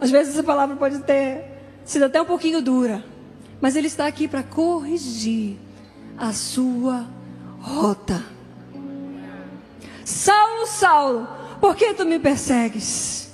Às 0.00 0.10
vezes 0.10 0.34
essa 0.34 0.42
palavra 0.42 0.76
pode 0.76 1.00
ter 1.00 1.44
sido 1.84 2.04
até 2.04 2.20
um 2.20 2.24
pouquinho 2.24 2.62
dura, 2.62 3.04
mas 3.60 3.76
Ele 3.76 3.86
está 3.86 4.06
aqui 4.06 4.26
para 4.26 4.42
corrigir 4.42 5.56
a 6.16 6.32
sua 6.32 7.06
rota. 7.60 8.22
Saulo, 10.04 10.66
Saulo, 10.66 11.28
por 11.64 11.74
que 11.74 11.94
tu 11.94 12.04
me 12.04 12.18
persegues? 12.18 13.30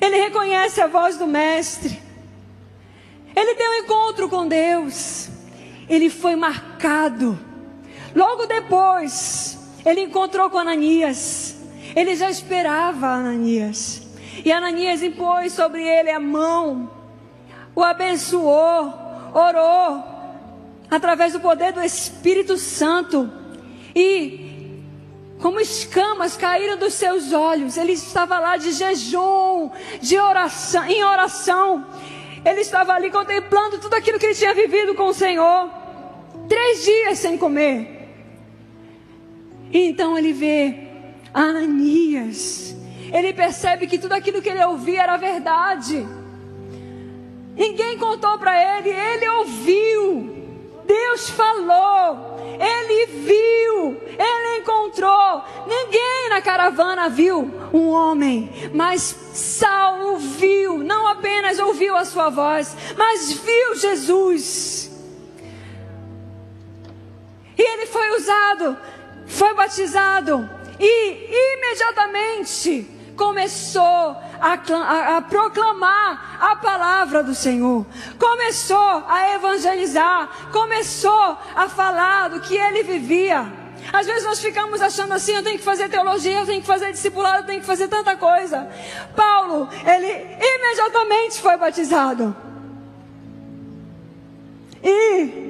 Ele 0.00 0.16
reconhece 0.16 0.80
a 0.80 0.88
voz 0.88 1.16
do 1.16 1.24
Mestre. 1.24 2.02
Ele 3.36 3.54
tem 3.54 3.70
um 3.70 3.84
encontro 3.84 4.28
com 4.28 4.48
Deus. 4.48 5.28
Ele 5.88 6.10
foi 6.10 6.34
marcado. 6.34 7.38
Logo 8.12 8.46
depois, 8.46 9.56
ele 9.84 10.00
encontrou 10.00 10.50
com 10.50 10.58
Ananias. 10.58 11.54
Ele 11.94 12.16
já 12.16 12.28
esperava 12.28 13.06
Ananias. 13.06 14.02
E 14.44 14.50
Ananias 14.50 15.00
impôs 15.00 15.52
sobre 15.52 15.86
ele 15.86 16.10
a 16.10 16.18
mão, 16.18 16.90
o 17.72 17.84
abençoou, 17.84 18.92
orou, 19.32 20.04
através 20.90 21.34
do 21.34 21.38
poder 21.38 21.72
do 21.72 21.80
Espírito 21.80 22.58
Santo. 22.58 23.30
E 23.94 24.45
como 25.40 25.60
escamas 25.60 26.36
caíram 26.36 26.76
dos 26.76 26.94
seus 26.94 27.32
olhos, 27.32 27.76
ele 27.76 27.92
estava 27.92 28.38
lá 28.38 28.56
de 28.56 28.72
jejum, 28.72 29.70
de 30.00 30.18
oração, 30.18 30.84
em 30.84 31.04
oração. 31.04 31.86
Ele 32.44 32.60
estava 32.60 32.92
ali 32.92 33.10
contemplando 33.10 33.78
tudo 33.78 33.94
aquilo 33.94 34.18
que 34.18 34.26
ele 34.26 34.34
tinha 34.34 34.54
vivido 34.54 34.94
com 34.94 35.08
o 35.08 35.14
Senhor. 35.14 35.70
Três 36.48 36.84
dias 36.84 37.18
sem 37.18 37.36
comer. 37.36 38.08
E 39.72 39.88
então 39.88 40.16
ele 40.16 40.32
vê 40.32 40.88
Ananias. 41.34 42.74
Ele 43.12 43.32
percebe 43.32 43.86
que 43.86 43.98
tudo 43.98 44.12
aquilo 44.12 44.40
que 44.40 44.48
ele 44.48 44.64
ouvia 44.64 45.02
era 45.02 45.16
verdade. 45.16 46.06
Ninguém 47.54 47.98
contou 47.98 48.38
para 48.38 48.78
ele, 48.78 48.90
ele 48.90 49.28
ouviu. 49.28 50.36
Deus 50.86 51.28
falou, 51.30 52.35
ele 52.58 53.06
viu, 53.06 54.00
ele 54.18 54.58
encontrou. 54.58 55.42
Ninguém 55.66 56.28
na 56.28 56.40
caravana 56.40 57.08
viu 57.08 57.50
um 57.72 57.88
homem, 57.88 58.50
mas 58.72 59.02
Saulo 59.02 60.16
viu, 60.18 60.78
não 60.78 61.06
apenas 61.08 61.58
ouviu 61.58 61.96
a 61.96 62.04
sua 62.04 62.30
voz, 62.30 62.76
mas 62.96 63.32
viu 63.32 63.74
Jesus. 63.74 64.90
E 67.58 67.62
ele 67.62 67.86
foi 67.86 68.16
usado, 68.16 68.76
foi 69.26 69.54
batizado, 69.54 70.48
e 70.78 71.54
imediatamente 71.54 72.95
começou 73.16 73.82
a, 73.82 74.18
a, 74.40 75.16
a, 75.16 75.22
proclamar 75.22 76.38
a 76.40 76.56
palavra 76.56 77.24
do 77.24 77.34
Senhor, 77.34 77.86
começou 78.18 79.04
a 79.08 79.34
evangelizar, 79.34 80.50
começou 80.52 81.38
a 81.54 81.68
falar 81.68 82.28
do 82.28 82.40
que 82.40 82.54
ele 82.54 82.82
vivia. 82.82 83.50
Às 83.92 84.06
vezes 84.06 84.24
nós 84.24 84.40
ficamos 84.40 84.80
achando 84.80 85.14
assim: 85.14 85.32
eu 85.32 85.42
tenho 85.42 85.58
que 85.58 85.64
fazer 85.64 85.88
teologia, 85.88 86.40
eu 86.40 86.46
tenho 86.46 86.60
que 86.60 86.66
fazer 86.66 86.92
discipulado, 86.92 87.38
eu 87.38 87.46
tenho 87.46 87.60
que 87.60 87.66
fazer 87.66 87.88
tanta 87.88 88.16
coisa. 88.16 88.68
Paulo, 89.14 89.68
ele 89.84 90.36
imediatamente 90.40 91.40
foi 91.40 91.56
batizado. 91.56 92.36
E 94.82 95.46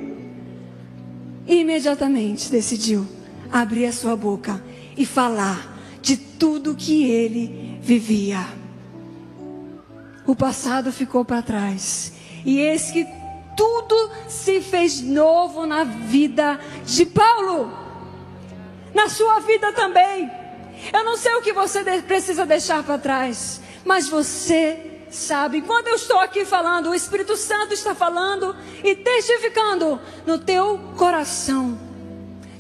imediatamente 1.46 2.50
decidiu 2.50 3.06
abrir 3.52 3.86
a 3.86 3.92
sua 3.92 4.16
boca 4.16 4.62
e 4.96 5.04
falar 5.04 5.75
de 6.06 6.16
tudo 6.16 6.76
que 6.76 7.10
ele 7.10 7.80
vivia. 7.82 8.46
O 10.24 10.36
passado 10.36 10.92
ficou 10.92 11.24
para 11.24 11.42
trás. 11.42 12.12
E 12.44 12.60
eis 12.60 12.92
que 12.92 13.04
tudo 13.56 14.12
se 14.28 14.60
fez 14.60 15.00
novo 15.00 15.66
na 15.66 15.82
vida 15.82 16.60
de 16.84 17.06
Paulo. 17.06 17.76
Na 18.94 19.08
sua 19.08 19.40
vida 19.40 19.72
também. 19.72 20.30
Eu 20.92 21.04
não 21.04 21.16
sei 21.16 21.34
o 21.34 21.42
que 21.42 21.52
você 21.52 21.82
precisa 22.02 22.46
deixar 22.46 22.84
para 22.84 22.98
trás, 22.98 23.60
mas 23.84 24.08
você 24.08 25.00
sabe. 25.10 25.60
Quando 25.60 25.88
eu 25.88 25.96
estou 25.96 26.20
aqui 26.20 26.44
falando, 26.44 26.90
o 26.90 26.94
Espírito 26.94 27.36
Santo 27.36 27.74
está 27.74 27.96
falando 27.96 28.54
e 28.84 28.94
testificando 28.94 30.00
no 30.24 30.38
teu 30.38 30.78
coração 30.96 31.85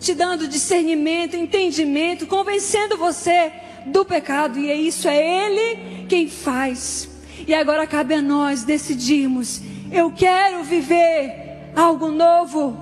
te 0.00 0.14
dando 0.14 0.48
discernimento, 0.48 1.36
entendimento, 1.36 2.26
convencendo 2.26 2.96
você 2.96 3.52
do 3.86 4.04
pecado, 4.04 4.58
e 4.58 4.70
é 4.70 4.74
isso, 4.74 5.08
é 5.08 5.16
Ele 5.16 6.06
quem 6.06 6.28
faz. 6.28 7.08
E 7.46 7.54
agora 7.54 7.86
cabe 7.86 8.14
a 8.14 8.22
nós 8.22 8.64
decidirmos: 8.64 9.60
eu 9.92 10.10
quero 10.12 10.64
viver 10.64 11.70
algo 11.74 12.08
novo, 12.08 12.76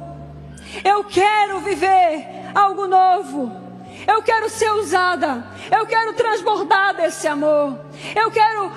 eu 0.84 1.04
quero 1.04 1.60
viver 1.60 2.26
algo 2.54 2.86
novo. 2.86 3.64
Eu 4.06 4.22
quero 4.22 4.50
ser 4.50 4.70
usada, 4.72 5.46
eu 5.70 5.86
quero 5.86 6.12
transbordar 6.12 6.94
desse 6.94 7.26
amor, 7.26 7.80
eu 8.14 8.30
quero 8.30 8.70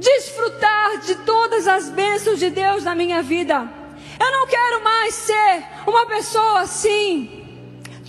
desfrutar 0.00 0.98
de 0.98 1.14
todas 1.16 1.68
as 1.68 1.88
bênçãos 1.90 2.40
de 2.40 2.50
Deus 2.50 2.82
na 2.82 2.94
minha 2.94 3.22
vida. 3.22 3.68
Eu 4.18 4.32
não 4.32 4.46
quero 4.48 4.82
mais 4.82 5.14
ser 5.14 5.64
uma 5.86 6.06
pessoa 6.06 6.60
assim, 6.60 7.37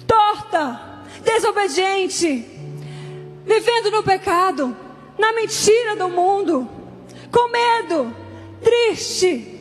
torta, 0.09 1.03
desobediente, 1.23 2.43
vivendo 3.45 3.91
no 3.91 4.01
pecado, 4.01 4.75
na 5.19 5.31
mentira 5.33 5.95
do 5.95 6.09
mundo, 6.09 6.67
com 7.31 7.51
medo, 7.51 8.11
triste. 8.63 9.57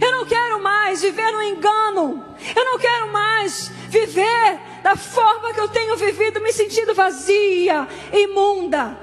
Eu 0.00 0.12
não 0.12 0.24
quero 0.24 0.62
mais 0.62 1.02
viver 1.02 1.32
no 1.32 1.42
engano. 1.42 2.24
Eu 2.54 2.64
não 2.64 2.78
quero 2.78 3.12
mais 3.12 3.70
viver 3.88 4.60
da 4.82 4.94
forma 4.96 5.52
que 5.52 5.60
eu 5.60 5.68
tenho 5.68 5.96
vivido, 5.96 6.40
me 6.40 6.52
sentindo 6.52 6.94
vazia, 6.94 7.88
imunda. 8.12 8.98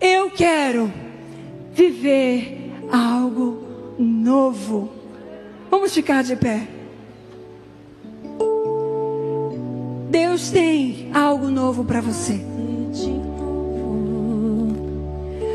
Eu 0.00 0.30
quero 0.30 0.92
viver 1.72 2.72
algo 2.92 3.94
novo. 3.98 4.92
Vamos 5.70 5.92
ficar 5.92 6.22
de 6.22 6.36
pé. 6.36 6.79
Deus 10.10 10.50
tem 10.50 11.08
algo 11.14 11.48
novo 11.50 11.84
para 11.84 12.00
você. 12.00 12.40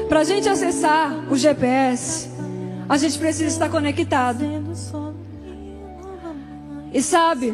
Para 0.08 0.22
a 0.22 0.24
gente 0.24 0.48
acessar 0.48 1.30
o 1.30 1.36
GPS, 1.36 2.30
a 2.88 2.98
gente 2.98 3.20
precisa 3.20 3.48
estar 3.48 3.70
conectado. 3.70 4.46
E 6.94 7.02
sabe, 7.02 7.54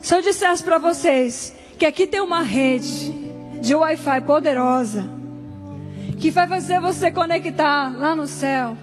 se 0.00 0.12
eu 0.16 0.20
dissesse 0.20 0.64
para 0.64 0.78
vocês 0.78 1.54
que 1.78 1.86
aqui 1.86 2.08
tem 2.08 2.20
uma 2.20 2.42
rede 2.42 3.12
de 3.60 3.76
Wi-Fi 3.76 4.22
poderosa, 4.22 5.08
que 6.18 6.32
vai 6.32 6.48
fazer 6.48 6.80
você 6.80 7.12
conectar 7.12 7.96
lá 7.96 8.16
no 8.16 8.26
céu, 8.26 8.76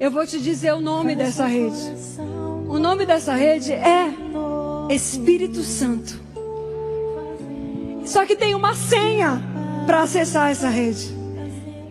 eu 0.00 0.10
vou 0.10 0.26
te 0.26 0.40
dizer 0.40 0.74
o 0.74 0.80
nome 0.80 1.14
dessa 1.14 1.46
rede. 1.46 1.94
O 2.68 2.76
nome 2.80 3.06
dessa 3.06 3.34
rede 3.34 3.72
é 3.72 4.12
Espírito 4.90 5.62
Santo. 5.62 6.25
Só 8.06 8.24
que 8.24 8.36
tem 8.36 8.54
uma 8.54 8.74
senha 8.74 9.42
para 9.84 10.02
acessar 10.02 10.50
essa 10.50 10.68
rede. 10.68 11.12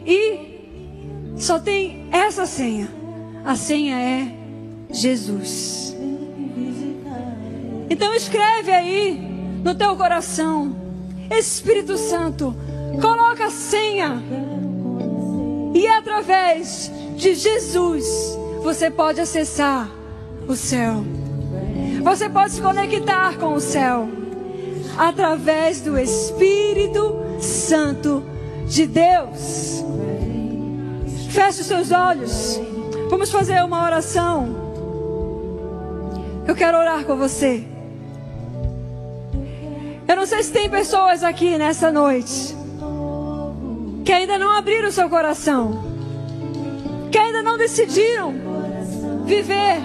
E 0.05 1.35
só 1.35 1.59
tem 1.59 2.07
essa 2.09 2.45
senha. 2.45 2.87
A 3.43 3.55
senha 3.55 3.97
é 3.99 4.31
Jesus. 4.89 5.95
Então 7.89 8.13
escreve 8.15 8.71
aí 8.71 9.19
no 9.61 9.75
teu 9.75 9.95
coração, 9.97 10.75
Espírito 11.29 11.97
Santo, 11.97 12.55
coloca 13.01 13.47
a 13.47 13.51
senha. 13.51 14.23
E 15.73 15.85
através 15.85 16.89
de 17.17 17.35
Jesus 17.35 18.05
você 18.63 18.89
pode 18.89 19.19
acessar 19.19 19.89
o 20.47 20.55
céu. 20.55 21.03
Você 22.03 22.29
pode 22.29 22.53
se 22.53 22.61
conectar 22.61 23.37
com 23.37 23.53
o 23.53 23.59
céu 23.59 24.07
através 24.97 25.81
do 25.81 25.97
Espírito 25.99 27.15
Santo 27.39 28.23
de 28.67 28.87
Deus. 28.87 29.83
Feche 31.29 31.61
os 31.61 31.67
seus 31.67 31.91
olhos. 31.91 32.59
Vamos 33.09 33.31
fazer 33.31 33.63
uma 33.63 33.83
oração. 33.83 34.55
Eu 36.47 36.55
quero 36.55 36.77
orar 36.77 37.03
com 37.05 37.15
você. 37.15 37.63
Eu 40.07 40.15
não 40.15 40.25
sei 40.25 40.43
se 40.43 40.51
tem 40.51 40.69
pessoas 40.69 41.23
aqui 41.23 41.57
nessa 41.57 41.91
noite 41.91 42.55
que 44.05 44.11
ainda 44.11 44.37
não 44.37 44.51
abriram 44.51 44.91
seu 44.91 45.09
coração, 45.09 45.83
que 47.11 47.17
ainda 47.17 47.41
não 47.41 47.57
decidiram 47.57 48.35
viver 49.25 49.81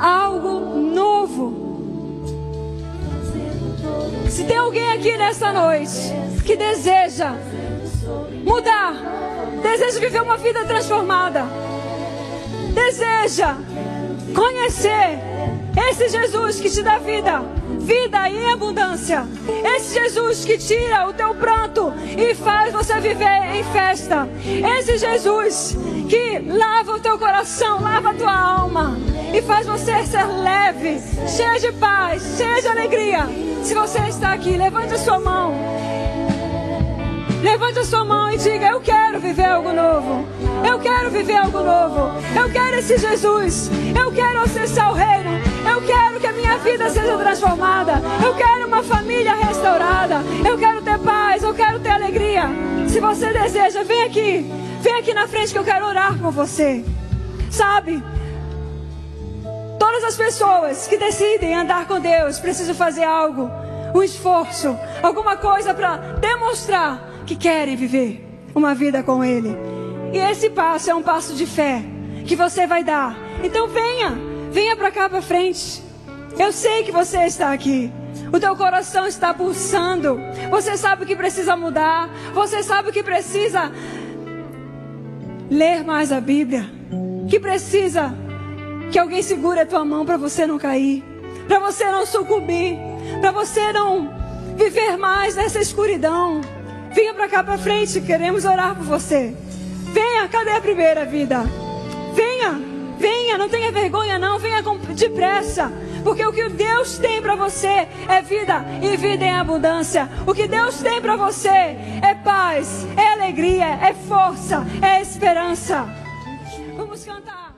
algo 0.00 0.80
novo. 0.80 1.59
Se 4.28 4.44
tem 4.44 4.56
alguém 4.56 4.92
aqui 4.92 5.16
nessa 5.16 5.52
noite 5.52 6.12
que 6.44 6.56
deseja 6.56 7.34
mudar, 8.44 8.94
deseja 9.62 10.00
viver 10.00 10.22
uma 10.22 10.36
vida 10.36 10.64
transformada, 10.64 11.44
deseja 12.74 13.56
conhecer 14.34 15.18
esse 15.76 16.08
Jesus 16.08 16.60
que 16.60 16.70
te 16.70 16.82
dá 16.82 16.98
vida, 16.98 17.42
vida 17.78 18.28
em 18.28 18.52
abundância. 18.52 19.24
Esse 19.64 19.94
Jesus 19.94 20.44
que 20.44 20.58
tira 20.58 21.08
o 21.08 21.12
teu 21.12 21.34
pranto 21.34 21.92
e 22.16 22.34
faz 22.34 22.72
você 22.72 23.00
viver 23.00 23.54
em 23.54 23.64
festa. 23.64 24.28
Esse 24.78 24.98
Jesus 24.98 25.76
que 26.08 26.38
lava 26.40 26.92
o 26.92 27.00
teu 27.00 27.18
coração, 27.18 27.80
lava 27.80 28.10
a 28.10 28.14
tua 28.14 28.36
alma 28.36 28.98
e 29.32 29.40
faz 29.42 29.66
você 29.66 30.04
ser 30.04 30.26
leve, 30.26 31.00
cheio 31.28 31.60
de 31.60 31.72
paz, 31.78 32.36
cheio 32.36 32.60
de 32.60 32.68
alegria. 32.68 33.28
Se 33.62 33.74
você 33.74 33.98
está 34.08 34.32
aqui, 34.32 34.56
levante 34.56 34.94
a 34.94 34.98
sua 34.98 35.20
mão. 35.20 35.54
Levante 37.42 37.78
a 37.78 37.84
sua 37.84 38.04
mão 38.04 38.30
e 38.30 38.36
diga: 38.36 38.68
Eu 38.68 38.80
quero 38.80 39.18
viver 39.18 39.46
algo 39.46 39.72
novo. 39.72 40.26
Eu 40.68 40.78
quero 40.78 41.10
viver 41.10 41.36
algo 41.36 41.60
novo. 41.60 42.10
Eu 42.36 42.50
quero 42.50 42.78
esse 42.78 42.98
Jesus. 42.98 43.70
Eu 43.98 44.12
quero 44.12 44.40
acessar 44.40 44.90
o 44.90 44.94
reino. 44.94 45.49
Eu 45.80 45.86
quero 45.86 46.20
que 46.20 46.26
a 46.26 46.32
minha 46.32 46.58
vida 46.58 46.90
seja 46.90 47.16
transformada. 47.16 48.02
Eu 48.22 48.34
quero 48.34 48.66
uma 48.66 48.82
família 48.82 49.34
restaurada. 49.34 50.16
Eu 50.46 50.58
quero 50.58 50.82
ter 50.82 50.98
paz. 50.98 51.42
Eu 51.42 51.54
quero 51.54 51.80
ter 51.80 51.88
alegria. 51.88 52.44
Se 52.86 53.00
você 53.00 53.32
deseja, 53.32 53.82
vem 53.82 54.02
aqui. 54.02 54.50
Vem 54.82 54.94
aqui 54.98 55.14
na 55.14 55.26
frente 55.26 55.52
que 55.52 55.58
eu 55.58 55.64
quero 55.64 55.86
orar 55.86 56.18
com 56.18 56.30
você. 56.30 56.84
Sabe? 57.50 58.02
Todas 59.78 60.04
as 60.04 60.16
pessoas 60.16 60.86
que 60.86 60.98
decidem 60.98 61.54
andar 61.54 61.86
com 61.86 61.98
Deus 61.98 62.38
precisam 62.38 62.74
fazer 62.74 63.04
algo, 63.04 63.50
um 63.94 64.02
esforço, 64.02 64.78
alguma 65.02 65.38
coisa 65.38 65.72
para 65.72 65.96
demonstrar 65.96 67.22
que 67.24 67.34
querem 67.34 67.74
viver 67.74 68.22
uma 68.54 68.74
vida 68.74 69.02
com 69.02 69.24
Ele. 69.24 69.56
E 70.12 70.18
esse 70.18 70.50
passo 70.50 70.90
é 70.90 70.94
um 70.94 71.02
passo 71.02 71.34
de 71.34 71.46
fé 71.46 71.82
que 72.26 72.36
você 72.36 72.66
vai 72.66 72.84
dar. 72.84 73.16
Então 73.42 73.66
venha, 73.66 74.29
venha 74.50 74.76
para 74.76 74.90
cá 74.90 75.08
para 75.08 75.22
frente. 75.22 75.82
Eu 76.38 76.52
sei 76.52 76.84
que 76.84 76.92
você 76.92 77.24
está 77.24 77.52
aqui. 77.52 77.92
O 78.32 78.38
teu 78.38 78.54
coração 78.56 79.06
está 79.06 79.34
pulsando. 79.34 80.18
Você 80.50 80.76
sabe 80.76 81.04
o 81.04 81.06
que 81.06 81.16
precisa 81.16 81.56
mudar. 81.56 82.08
Você 82.32 82.62
sabe 82.62 82.90
o 82.90 82.92
que 82.92 83.02
precisa 83.02 83.72
ler 85.50 85.84
mais 85.84 86.12
a 86.12 86.20
Bíblia. 86.20 86.70
Que 87.28 87.38
precisa 87.38 88.14
que 88.90 88.98
alguém 88.98 89.22
segure 89.22 89.60
a 89.60 89.66
tua 89.66 89.84
mão 89.84 90.04
para 90.04 90.16
você 90.16 90.46
não 90.46 90.58
cair, 90.58 91.04
para 91.46 91.60
você 91.60 91.84
não 91.90 92.04
sucumbir, 92.04 92.76
para 93.20 93.30
você 93.30 93.72
não 93.72 94.10
viver 94.56 94.96
mais 94.96 95.36
nessa 95.36 95.60
escuridão. 95.60 96.40
Venha 96.92 97.14
para 97.14 97.28
cá 97.28 97.44
para 97.44 97.56
frente, 97.56 98.00
queremos 98.00 98.44
orar 98.44 98.74
por 98.74 98.84
você. 98.84 99.34
Venha, 99.92 100.28
cadê 100.28 100.50
a 100.50 100.60
primeira 100.60 101.04
vida? 101.04 101.44
Venha, 102.14 102.60
venha, 103.00 103.38
não 103.38 103.48
tenha 103.48 103.72
vergonha 103.72 104.18
não, 104.18 104.38
venha 104.38 104.62
depressa. 104.94 105.72
Porque 106.04 106.24
o 106.24 106.32
que 106.32 106.48
Deus 106.50 106.98
tem 106.98 107.20
para 107.20 107.34
você 107.34 107.88
é 108.08 108.22
vida 108.22 108.64
e 108.82 108.96
vida 108.96 109.24
em 109.24 109.34
abundância. 109.34 110.08
O 110.26 110.34
que 110.34 110.46
Deus 110.46 110.80
tem 110.80 111.00
para 111.00 111.16
você 111.16 111.48
é 111.48 112.14
paz, 112.22 112.86
é 112.96 113.12
alegria, 113.14 113.66
é 113.66 113.94
força, 113.94 114.64
é 114.82 115.00
esperança. 115.00 115.88
Vamos 116.76 117.04
cantar. 117.04 117.49